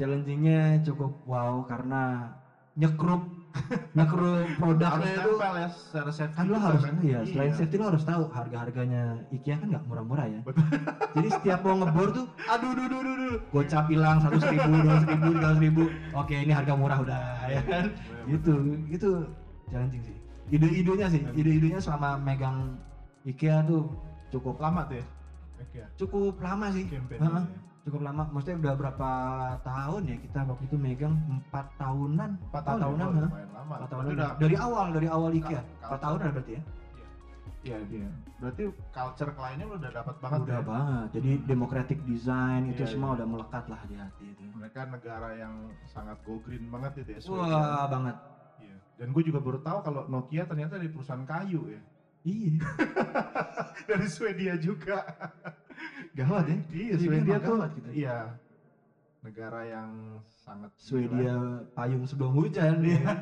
challengingnya 0.00 0.80
cukup 0.80 1.12
wow 1.28 1.60
karena 1.68 2.32
nyekrup 2.72 3.20
nyekrup 3.98 4.46
produknya 4.56 5.12
itu 5.12 5.32
ya 5.36 5.66
secara 5.68 6.08
safety. 6.14 6.36
kan 6.38 6.46
lo 6.48 6.56
harus 6.56 6.82
kan? 6.86 6.96
iya 7.04 7.20
selain 7.28 7.50
Iya. 7.52 7.58
safety 7.60 7.76
lo 7.76 7.84
harus 7.92 8.04
tahu 8.06 8.22
harga 8.32 8.56
harganya 8.64 9.02
IKEA 9.28 9.60
kan 9.60 9.68
nggak 9.68 9.84
murah-murah 9.84 10.26
ya 10.30 10.40
Betul. 10.40 10.64
jadi 11.20 11.28
setiap 11.36 11.60
mau 11.60 11.76
ngebor 11.84 12.08
tuh 12.16 12.24
aduh 12.48 12.72
duh 12.72 12.86
duh 12.88 13.00
duh 13.04 13.14
duh 13.18 13.34
gocap 13.52 13.84
hilang 13.92 14.16
satu 14.24 14.38
ribu 14.40 14.70
dua 14.72 14.94
ribu 15.04 15.14
tiga 15.28 15.50
ribu 15.60 15.82
oke 16.16 16.32
ini 16.32 16.52
harga 16.54 16.72
murah 16.72 16.98
udah 17.02 17.20
ya 17.44 17.60
kan 17.68 17.84
gitu 18.24 18.52
itu 18.88 19.10
challenging 19.68 20.02
sih 20.06 20.16
ide-idenya 20.48 21.06
sih 21.12 21.20
ide-idenya 21.36 21.80
selama 21.82 22.16
megang 22.16 22.80
IKEA 23.28 23.60
tuh 23.68 23.84
cukup 24.32 24.56
lama 24.56 24.88
tuh 24.88 24.96
ya. 24.96 25.06
Cukup 25.94 26.40
lama 26.40 26.72
sih 26.72 26.88
Campaign 26.88 27.20
ya. 27.20 27.44
Cukup 27.90 28.02
lama 28.02 28.22
maksudnya 28.30 28.56
udah 28.60 28.74
berapa 28.76 29.10
tahun 29.60 30.02
ya 30.06 30.16
kita 30.20 30.38
waktu 30.46 30.64
itu 30.64 30.76
megang 30.76 31.14
empat 31.26 31.66
tahunan 31.74 32.30
Empat 32.40 32.62
tahun. 32.64 32.80
tahunan, 32.80 33.08
ya? 33.08 33.18
Lama. 33.18 33.26
empat 33.26 33.50
Berarti 33.68 33.90
tahunan 33.90 34.10
udah 34.14 34.28
dari 34.38 34.56
awal 34.56 34.86
dari 34.90 35.08
awal 35.08 35.30
IKEA 35.32 35.62
empat 35.80 36.00
tahunan 36.00 36.30
berarti 36.32 36.54
ya 36.54 36.62
Iya, 37.60 37.76
iya. 37.92 38.08
Berarti 38.40 38.62
culture 38.88 39.36
kliennya 39.36 39.68
lu 39.68 39.76
udah 39.76 39.92
dapat 39.92 40.16
banget 40.16 40.38
udah 40.48 40.56
ya. 40.56 40.64
banget 40.64 41.06
jadi 41.12 41.30
democratic 41.44 41.98
design 42.04 42.62
itu 42.66 42.80
Iya, 42.80 42.88
semua 42.88 43.12
iya. 43.12 43.16
udah 43.20 43.26
melekat 43.28 43.64
lah 43.68 43.80
di 43.84 43.94
hati 43.94 44.24
itu 44.26 44.42
Mereka 44.50 44.80
negara 44.88 45.28
yang 45.34 45.54
sangat 45.84 46.16
go 46.24 46.40
green 46.40 46.72
banget 46.72 47.04
itu 47.04 47.10
ya. 47.12 47.20
Swedia. 47.20 47.52
wah 47.52 47.84
banget 47.86 48.16
Iya. 48.58 48.76
Dan 48.96 49.12
gue 49.12 49.22
juga 49.22 49.40
baru 49.40 49.60
tahu 49.60 49.78
kalau 49.82 50.08
Nokia 50.08 50.44
ternyata 50.44 50.80
dari 50.80 50.88
perusahaan 50.88 51.20
kayu 51.22 51.68
ya. 51.68 51.80
iya 52.22 52.64
dari 53.88 54.06
Swedia 54.06 54.56
juga. 54.56 55.04
Gawat 56.12 56.44
ya 56.44 56.56
Iya, 56.68 56.70
Iya, 56.70 56.94
Swedia 56.98 57.36
tuh 57.38 57.56
gitu. 57.72 57.88
iya 57.92 58.16
negara 59.20 59.60
yang 59.62 59.90
sangat 60.26 60.68
Swedia 60.74 61.62
payung 61.72 62.04
sebelum 62.04 62.32
hujan 62.34 62.80
Iya. 62.80 62.96
ya. 62.96 63.10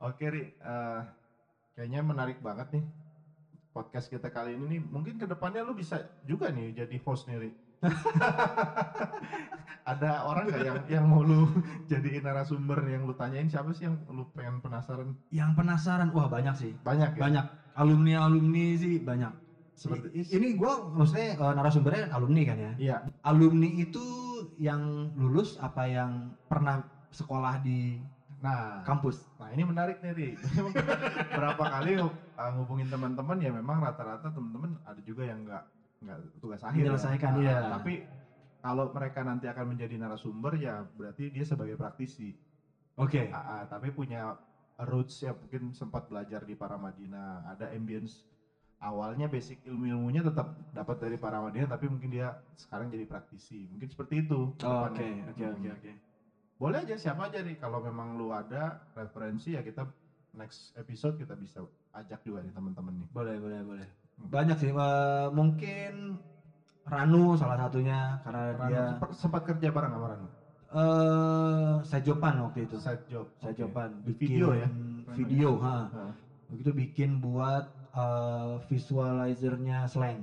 Oke, 0.00 0.24
Ri. 0.26 0.48
eh, 0.48 0.98
kayaknya 1.74 2.00
menarik 2.00 2.40
banget 2.40 2.72
nih 2.72 2.84
podcast 3.70 4.06
kita 4.06 4.28
kali 4.28 4.54
ini 4.54 4.64
nih. 4.66 4.80
Mungkin 4.82 5.14
ke 5.14 5.24
depannya 5.24 5.60
lu 5.60 5.72
bisa 5.72 6.00
juga 6.24 6.48
nih 6.48 6.72
jadi 6.74 6.96
host 7.00 7.26
nih, 7.26 7.36
Ri. 7.38 7.50
Ada 9.82 10.22
orang 10.22 10.46
nggak 10.46 10.62
yang 10.62 10.78
yang 10.88 11.04
mau 11.04 11.20
lu 11.20 11.44
jadiin 11.86 12.20
narasumber 12.20 12.76
yang 12.86 13.04
lu 13.04 13.12
tanyain 13.12 13.46
siapa 13.46 13.72
sih 13.72 13.84
yang 13.84 13.96
lu 14.06 14.22
pengen 14.30 14.60
penasaran? 14.60 15.16
yang 15.32 15.50
penasaran 15.52 16.08
wah 16.12 16.28
banyak 16.28 16.54
sih 16.54 16.70
Banyak 16.80 17.16
ya. 17.16 17.18
banyak 17.18 17.44
alumni 17.74 18.12
alumni 18.22 18.76
sih 18.76 19.00
banyak 19.00 19.32
Seperti- 19.80 20.12
ini 20.36 20.52
gua 20.52 20.92
maksudnya 20.92 21.40
eh, 21.40 21.52
narasumbernya 21.56 22.12
alumni 22.12 22.42
kan 22.44 22.58
ya 22.60 22.72
Iya. 22.76 22.96
alumni 23.24 23.68
itu 23.72 24.04
yang 24.60 25.08
lulus 25.16 25.56
apa 25.56 25.88
yang 25.88 26.36
pernah 26.44 26.84
sekolah 27.08 27.64
di 27.64 27.96
Nah, 28.40 28.80
kampus 28.88 29.20
Nah 29.36 29.52
ini 29.52 29.68
menarik 29.68 30.00
nih 30.00 30.12
Ri. 30.16 30.28
Berapa 31.36 31.60
kali 31.60 32.00
uh, 32.00 32.10
ngubungin 32.56 32.88
teman-teman 32.88 33.36
ya 33.36 33.52
memang 33.52 33.84
rata-rata 33.84 34.32
teman-teman 34.32 34.80
ada 34.80 34.96
juga 35.04 35.28
yang 35.28 35.44
nggak 35.44 35.64
nggak 36.00 36.18
tugas 36.40 36.64
akhir. 36.64 36.80
Menyelesaikan, 36.80 37.32
ya. 37.36 37.40
iya. 37.44 37.56
Nah, 37.60 37.70
Tapi 37.76 38.00
kalau 38.60 38.88
mereka 38.92 39.20
nanti 39.20 39.44
akan 39.44 39.76
menjadi 39.76 39.92
narasumber 39.96 40.56
ya 40.56 40.88
berarti 40.88 41.28
dia 41.28 41.44
sebagai 41.44 41.76
praktisi. 41.76 42.32
oke 42.96 43.28
Ah, 43.28 43.60
ah, 43.60 43.62
tapi 43.68 43.92
punya 43.92 44.32
roots 44.78 45.20
ya 45.20 45.36
mungkin 45.36 45.76
sempat 45.76 46.08
belajar 46.08 46.40
di 46.40 46.56
Paramadina. 46.56 47.44
Ada 47.44 47.76
ambience 47.76 48.24
awalnya 48.80 49.28
basic 49.28 49.60
ilmu-ilmunya 49.68 50.24
tetap 50.24 50.56
dapat 50.72 50.96
dari 50.96 51.16
Paramadina 51.20 51.68
tapi 51.68 51.84
mungkin 51.86 52.10
dia 52.10 52.32
sekarang 52.56 52.88
jadi 52.88 53.04
praktisi. 53.04 53.68
Mungkin 53.68 53.88
seperti 53.92 54.24
itu. 54.24 54.56
oke 54.60 54.60
ke 54.60 54.64
depannya. 54.66 55.04
oke 55.30 55.44
oke 55.56 55.68
Hmm. 55.68 55.76
oke 55.76 55.92
Boleh 56.60 56.78
aja 56.84 56.96
siapa 57.00 57.28
aja 57.28 57.40
nih 57.40 57.56
kalau 57.56 57.80
memang 57.80 58.16
lu 58.20 58.28
ada 58.32 58.84
referensi 58.92 59.56
ya 59.56 59.64
kita 59.64 59.88
next 60.36 60.76
episode 60.76 61.16
kita 61.16 61.32
bisa 61.36 61.64
ajak 61.92 62.20
juga 62.24 62.44
nih 62.44 62.52
teman-teman 62.52 62.94
nih. 63.04 63.08
boleh 63.10 63.36
boleh 63.40 63.60
boleh 63.64 63.88
Hmm. 64.20 64.28
banyak 64.28 64.56
sih 64.60 64.70
eh, 64.70 65.26
mungkin 65.32 65.92
Ranu 66.84 67.36
salah 67.40 67.56
satunya 67.56 68.20
karena 68.24 68.42
Ranu, 68.52 68.68
dia 68.68 68.82
sempat, 68.90 69.08
sempat 69.16 69.42
kerja 69.48 69.68
bareng 69.72 69.92
sama 69.96 70.06
Ranu. 70.12 70.28
eh 70.70 71.74
saya 71.82 72.00
Jopan 72.06 72.34
waktu 72.46 72.58
itu 72.70 72.76
job. 73.10 73.26
saya 73.40 73.52
Oke. 73.52 73.62
Jopan 73.64 73.90
Di 74.06 74.12
video 74.14 74.46
ya? 74.54 74.68
video 75.18 75.58
ha 75.58 75.90
Heeh. 75.90 76.12
begitu 76.50 76.70
bikin 76.74 77.18
buat 77.22 77.64
eh, 78.00 78.52
visualizernya 78.70 79.76
slang 79.92 80.20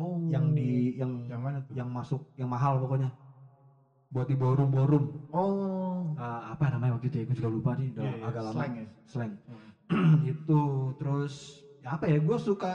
Oh. 0.00 0.16
yang 0.32 0.44
di 0.56 0.96
yang 1.00 1.12
yang 1.28 1.40
mana 1.44 1.58
tuh? 1.66 1.74
yang 1.78 1.88
masuk 1.92 2.20
yang 2.40 2.48
mahal 2.54 2.80
pokoknya 2.82 3.08
buat 4.10 4.26
di 4.30 4.34
ballroom 4.40 4.70
ballroom 4.74 5.04
Oh. 5.30 6.10
Eh, 6.18 6.40
apa 6.52 6.64
namanya 6.72 6.98
waktu 6.98 7.06
itu 7.10 7.16
ya 7.22 7.24
gue 7.28 7.36
juga 7.38 7.50
lupa 7.56 7.70
nih 7.78 7.86
udah 7.94 8.02
Iya, 8.04 8.12
iya, 8.18 8.26
agak 8.28 8.42
lama 8.42 8.54
slang 8.58 8.72
ya. 8.80 8.86
slang 9.12 9.32
Hmm. 9.46 9.68
itu 10.30 10.60
terus 10.98 11.32
ya 11.82 11.88
apa 11.96 12.04
ya 12.10 12.16
gue 12.18 12.38
suka 12.48 12.70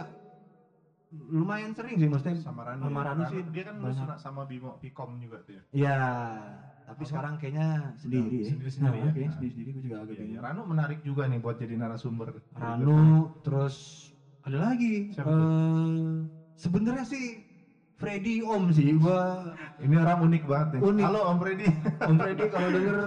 lumayan 1.16 1.72
sering 1.78 1.96
sih 2.02 2.10
maksudnya 2.10 2.36
Sama 2.46 2.62
sama 2.82 3.00
ya? 3.00 3.06
Ranu 3.12 3.24
sih 3.32 3.42
Dia 3.54 3.64
kan 3.68 3.76
banyak. 3.80 4.08
sama 4.20 4.42
Bimo 4.50 4.72
Pikom 4.82 5.10
juga 5.24 5.38
tuh 5.46 5.54
ya. 5.60 5.64
ya 5.72 5.96
tapi 6.86 7.02
Apa? 7.02 7.10
sekarang 7.10 7.34
kayaknya 7.36 7.68
sendiri 7.98 8.38
ya 8.46 8.50
sendiri-sendiri 8.54 8.94
Nah, 8.94 9.02
ya. 9.02 9.12
kayaknya 9.12 9.26
Nah. 9.26 9.36
sendiri-sendiri 9.36 9.70
gue 9.74 9.84
juga 9.84 9.96
agak 9.98 10.06
Iya, 10.06 10.14
iya. 10.16 10.22
bingung 10.30 10.44
Ranu 10.46 10.62
menarik 10.64 11.00
juga 11.02 11.24
nih 11.26 11.40
buat 11.42 11.56
jadi 11.58 11.74
narasumber. 11.76 12.28
Ranu 12.54 12.98
terus 13.42 13.76
ada 14.46 14.58
lagi 14.62 15.10
Siapa 15.10 15.26
eh 15.26 16.14
sebenarnya 16.56 17.04
sih 17.04 17.26
Freddy 17.98 18.46
Om 18.46 18.64
sih 18.70 18.94
gua 18.94 19.52
Ini 19.82 19.96
orang 19.98 20.20
unik 20.22 20.44
banget 20.46 20.68
nih. 20.78 20.82
Unik. 20.84 21.04
Halo 21.10 21.20
Om 21.26 21.38
Freddy. 21.42 21.66
Om 22.10 22.16
Freddy 22.22 22.46
kalau 22.48 22.70
denger 22.70 22.98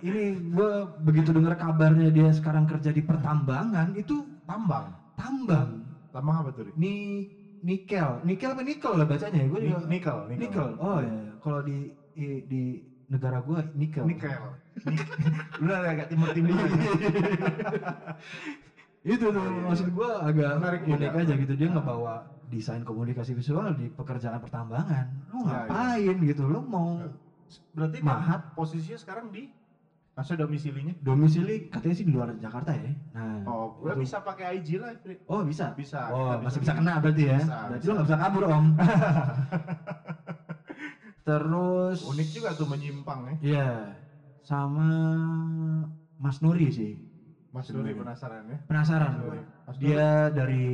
ini 0.00 0.22
gua 0.50 0.70
begitu 0.98 1.30
denger 1.30 1.54
kabarnya 1.54 2.08
dia 2.10 2.28
sekarang 2.34 2.66
kerja 2.66 2.90
di 2.90 3.00
pertambangan 3.00 3.94
itu 3.94 4.26
Tambang. 4.42 4.90
tambang 5.14 5.86
Tambang 6.10 6.42
apa 6.42 6.50
tuh? 6.50 6.74
Ni 6.74 7.22
nikel 7.60 8.24
nikel 8.24 8.50
apa 8.50 8.64
nikel 8.64 8.92
lah 8.96 9.06
bacanya 9.06 9.44
ya 9.44 9.46
gua 9.46 9.60
Ni- 9.60 9.68
juga 9.68 9.78
Nikel, 9.86 10.16
nikel. 10.26 10.40
nikel 10.42 10.68
oh 10.80 10.98
ya 10.98 11.36
kalau 11.38 11.60
di 11.60 11.92
di 12.16 12.89
negara 13.10 13.38
gua 13.40 13.66
nikel 13.72 14.06
Nikel. 14.06 14.38
Nik- 14.86 15.10
Lu 15.60 15.68
agak 15.68 16.06
timur-timur. 16.06 16.54
itu 19.02 19.26
tuh 19.26 19.32
Iya, 19.34 19.50
iya, 19.50 19.64
maksud 19.66 19.88
gua 19.90 20.10
agak 20.22 20.50
Menarik 20.56 20.80
unik 20.84 21.00
juga. 21.08 21.20
aja 21.20 21.32
gitu 21.34 21.52
dia 21.54 21.68
ngebawa 21.68 22.14
desain 22.46 22.82
komunikasi 22.82 23.32
visual 23.32 23.72
di 23.72 23.88
pekerjaan 23.88 24.38
pertambangan 24.38 25.08
lu 25.26 25.40
Iya, 25.40 25.48
iya. 25.48 25.58
ngapain 25.66 26.16
gitu 26.22 26.42
lu 26.44 26.60
mau 26.60 27.00
Berarti 27.72 27.98
kan 27.98 28.06
Mahat. 28.06 28.40
posisinya 28.54 28.94
sekarang 28.96 29.26
di 29.28 29.50
Maksudnya 30.10 30.44
domisilinya? 30.44 30.94
domisili 31.00 31.66
katanya 31.66 31.94
sih 31.94 32.04
di 32.04 32.12
luar 32.12 32.36
Jakarta 32.36 32.70
ya 32.70 32.92
nah 33.10 33.40
Oh, 33.42 33.72
gue 33.74 33.90
itu- 33.90 34.04
bisa 34.04 34.20
pakai 34.20 34.60
IG 34.60 34.76
lah, 34.76 34.92
oh 35.26 35.40
bisa 35.42 35.72
Bisa. 35.72 36.12
oh 36.12 36.36
masih 36.38 36.60
bisa 36.60 36.70
bikin. 36.70 36.84
kena 36.84 36.94
berarti 36.98 37.22
ya 37.24 37.38
Bisa, 37.40 37.56
berarti 37.66 37.80
bisa. 37.80 37.88
lu 37.88 37.94
nggak 37.96 38.06
bisa 38.06 38.18
kabur 38.20 38.44
om 38.46 38.64
terus 41.30 41.98
Unik 42.10 42.28
juga 42.34 42.48
tuh 42.58 42.66
menyimpang 42.66 43.20
ya. 43.28 43.34
Iya, 43.38 43.68
sama 44.42 44.88
Mas 46.18 46.38
Nuri 46.42 46.66
sih. 46.74 46.92
Mas 47.54 47.66
Nuri 47.70 47.92
penasaran 47.94 48.44
ya. 48.46 48.58
Penasaran 48.66 49.12
Mas. 49.14 49.22
Nuri. 49.22 49.40
Mas 49.66 49.76
Nuri, 49.78 49.86
Dia 49.86 50.06
dari 50.34 50.64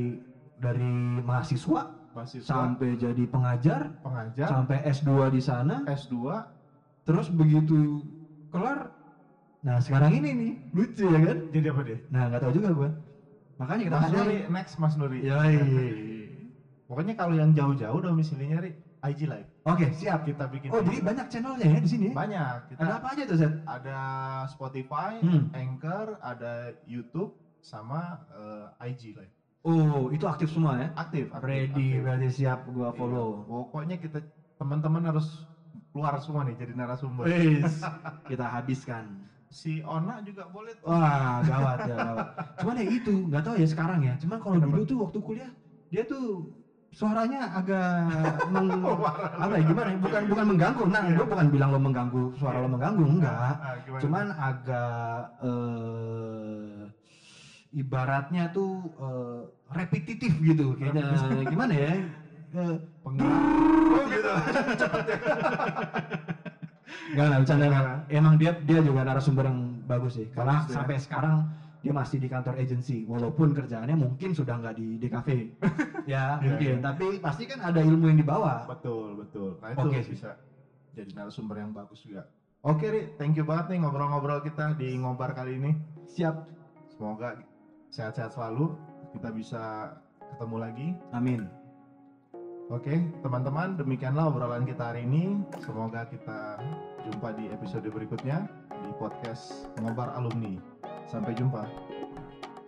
dari 0.57 0.92
mahasiswa 1.21 1.83
mahasiswa, 2.16 2.49
sampai 2.49 2.97
jadi 2.97 3.25
pengajar, 3.29 3.92
pengajar, 4.01 4.49
sampai 4.49 4.77
S2 4.88 5.29
di 5.29 5.40
sana, 5.45 5.85
S2, 5.85 6.49
terus 7.05 7.29
begitu 7.29 8.09
kelar 8.49 8.88
nah 9.66 9.83
sekarang 9.83 10.14
ini 10.23 10.31
nih 10.37 10.53
lucu 10.71 11.05
ya 11.11 11.21
kan 11.27 11.37
jadi 11.51 11.66
apa 11.75 11.81
dia? 11.83 11.99
nah 12.12 12.23
nggak 12.31 12.40
tahu 12.45 12.53
juga 12.55 12.71
gue 12.71 12.88
makanya 13.59 13.83
kita 13.88 13.97
Mas 13.99 14.11
Nuri, 14.14 14.37
next 14.53 14.75
Mas 14.79 14.95
Nuri. 15.01 15.19
Yoi. 15.27 15.57
Pokoknya 16.87 17.14
kalau 17.19 17.35
yang 17.35 17.51
jauh-jauh 17.51 17.99
domisilinya 17.99 18.62
Ri, 18.62 18.71
IG 19.07 19.21
Live. 19.25 19.49
oke 19.62 19.87
siap 19.95 20.27
Kita 20.27 20.45
bikin 20.51 20.69
oh 20.71 20.81
jadi 20.83 20.99
banyak 21.01 21.27
channelnya 21.31 21.66
ya 21.66 21.79
di 21.79 21.88
sini 21.88 22.05
ya? 22.11 22.14
banyak. 22.14 22.55
Kita 22.75 22.81
ada 22.83 22.95
apa 22.99 23.09
aja 23.14 23.23
tuh 23.25 23.37
Zed? 23.38 23.53
ada 23.64 23.99
Spotify, 24.51 25.12
Hmm. 25.23 25.42
Anchor, 25.55 26.07
ada 26.19 26.53
YouTube 26.83 27.31
sama 27.62 28.19
eh, 28.31 28.90
IG 28.95 29.14
Live. 29.14 29.35
oh 29.62 30.11
itu 30.11 30.23
aktif 30.25 30.47
semua 30.47 30.79
ya 30.79 30.88
Aktif, 30.95 31.27
aktif. 31.29 31.42
ready 31.42 31.71
aktif. 31.90 32.03
berarti 32.03 32.29
siap 32.31 32.59
gua 32.71 32.88
Iya. 32.90 32.99
follow 32.99 33.29
Pokoknya 33.45 33.97
kita 33.99 34.19
teman-teman 34.57 35.03
harus 35.05 35.27
keluar 35.92 36.16
semua 36.23 36.40
nih 36.47 36.57
jadi 36.57 36.73
narasumber. 36.73 37.27
Wis, 37.27 37.83
kita 38.31 38.47
habiskan. 38.49 39.05
Si 39.47 39.79
Ona 39.85 40.19
juga 40.23 40.49
boleh 40.49 40.75
tuh. 40.75 40.88
Wah, 40.88 41.38
gawat 41.45 41.79
ya, 41.90 41.97
gawat. 41.97 42.27
Cuman 42.59 42.75
ya 42.81 42.87
itu, 42.88 43.14
nggak 43.29 43.42
tahu 43.45 43.55
ya 43.61 43.66
sekarang 43.69 44.01
ya. 44.03 44.14
Cuman 44.19 44.38
kalau 44.40 44.57
dulu 44.59 44.83
tuh 44.83 44.99
waktu 45.05 45.19
kuliah, 45.23 45.51
dia 45.92 46.03
tuh 46.03 46.51
suaranya 46.92 47.40
agak 47.53 47.90
meng, 48.53 48.70
apa 49.37 49.53
ya 49.59 49.62
gimana 49.66 49.88
ya? 49.92 49.99
Bukan 50.01 50.22
bukan 50.31 50.44
mengganggu. 50.55 50.83
Nah, 50.88 51.03
Iya. 51.07 51.16
gue 51.18 51.27
bukan 51.27 51.46
bilang 51.51 51.68
lo 51.75 51.81
mengganggu, 51.83 52.22
suara 52.38 52.59
lo 52.62 52.68
mengganggu, 52.70 53.05
enggak. 53.05 53.35
Ah, 53.35 53.75
gimana? 53.85 54.01
Cuman 54.03 54.27
agak 54.33 55.18
eh 55.42 56.79
ibaratnya 57.77 58.44
tuh 58.55 58.88
eh, 58.96 59.40
repetitif 59.75 60.33
gitu 60.40 60.77
kayaknya. 60.77 61.03
Gimana 61.44 61.75
ya? 61.75 61.92
Eh, 62.57 62.79
penggerak. 63.05 63.42
Oh 63.92 64.05
gitu. 64.09 64.33
Enggak 67.12 67.27
lah, 67.29 67.37
bercanda. 67.42 67.66
Emang 68.09 68.35
dia 68.40 68.53
dia 68.64 68.81
juga 68.81 69.05
narasumber 69.05 69.44
yang 69.51 69.61
bagus 69.85 70.16
sih. 70.16 70.27
Karena 70.33 70.64
ya. 70.64 70.72
sampai 70.72 70.96
sekarang 70.96 71.44
dia 71.87 71.94
masih 71.94 72.18
di 72.18 72.27
kantor 72.27 72.59
agency, 72.59 73.07
walaupun 73.07 73.55
kerjaannya 73.55 73.94
mungkin 73.94 74.35
sudah 74.35 74.59
nggak 74.59 74.75
di 74.75 74.99
DKV. 74.99 75.29
ya, 76.11 76.42
Iya, 76.42 76.42
mungkin. 76.42 76.75
iya. 76.75 76.83
Tapi 76.83 77.07
pasti 77.22 77.46
kan 77.46 77.62
ada 77.62 77.79
ilmu 77.79 78.11
yang 78.11 78.18
dibawa. 78.18 78.66
Betul, 78.66 79.14
betul. 79.22 79.62
Nah 79.62 79.70
itu 79.70 79.87
sih. 80.03 80.18
bisa 80.18 80.35
jadi 80.92 81.11
narasumber 81.14 81.62
yang 81.62 81.70
bagus 81.70 82.03
juga. 82.03 82.27
Oke 82.66 82.90
Ri, 82.90 83.14
thank 83.14 83.38
you 83.38 83.46
banget 83.46 83.70
nih 83.70 83.87
ngobrol-ngobrol 83.87 84.42
kita 84.42 84.75
di 84.75 84.99
ngobar 84.99 85.31
kali 85.31 85.62
ini. 85.62 85.70
Siap. 86.11 86.35
Semoga 86.90 87.38
sehat-sehat 87.94 88.35
selalu. 88.35 88.75
Kita 89.14 89.31
bisa 89.31 89.94
ketemu 90.35 90.57
lagi. 90.59 90.88
Amin. 91.14 91.46
Oke, 92.66 92.99
teman-teman, 93.22 93.79
demikianlah 93.79 94.27
obrolan 94.27 94.66
kita 94.66 94.90
hari 94.90 95.07
ini. 95.07 95.38
Semoga 95.62 96.03
kita 96.11 96.59
jumpa 97.07 97.38
di 97.38 97.46
episode 97.55 97.87
berikutnya 97.87 98.42
di 98.83 98.90
podcast 98.99 99.70
Ngobar 99.79 100.11
Alumni. 100.18 100.76
Sampai 101.07 101.33
jumpa. 101.38 101.62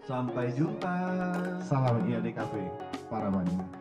Sampai 0.07 0.55
jumpa. 0.55 0.95
Salam 1.61 2.07
IADKP, 2.07 2.55
para 3.11 3.29
mania. 3.29 3.78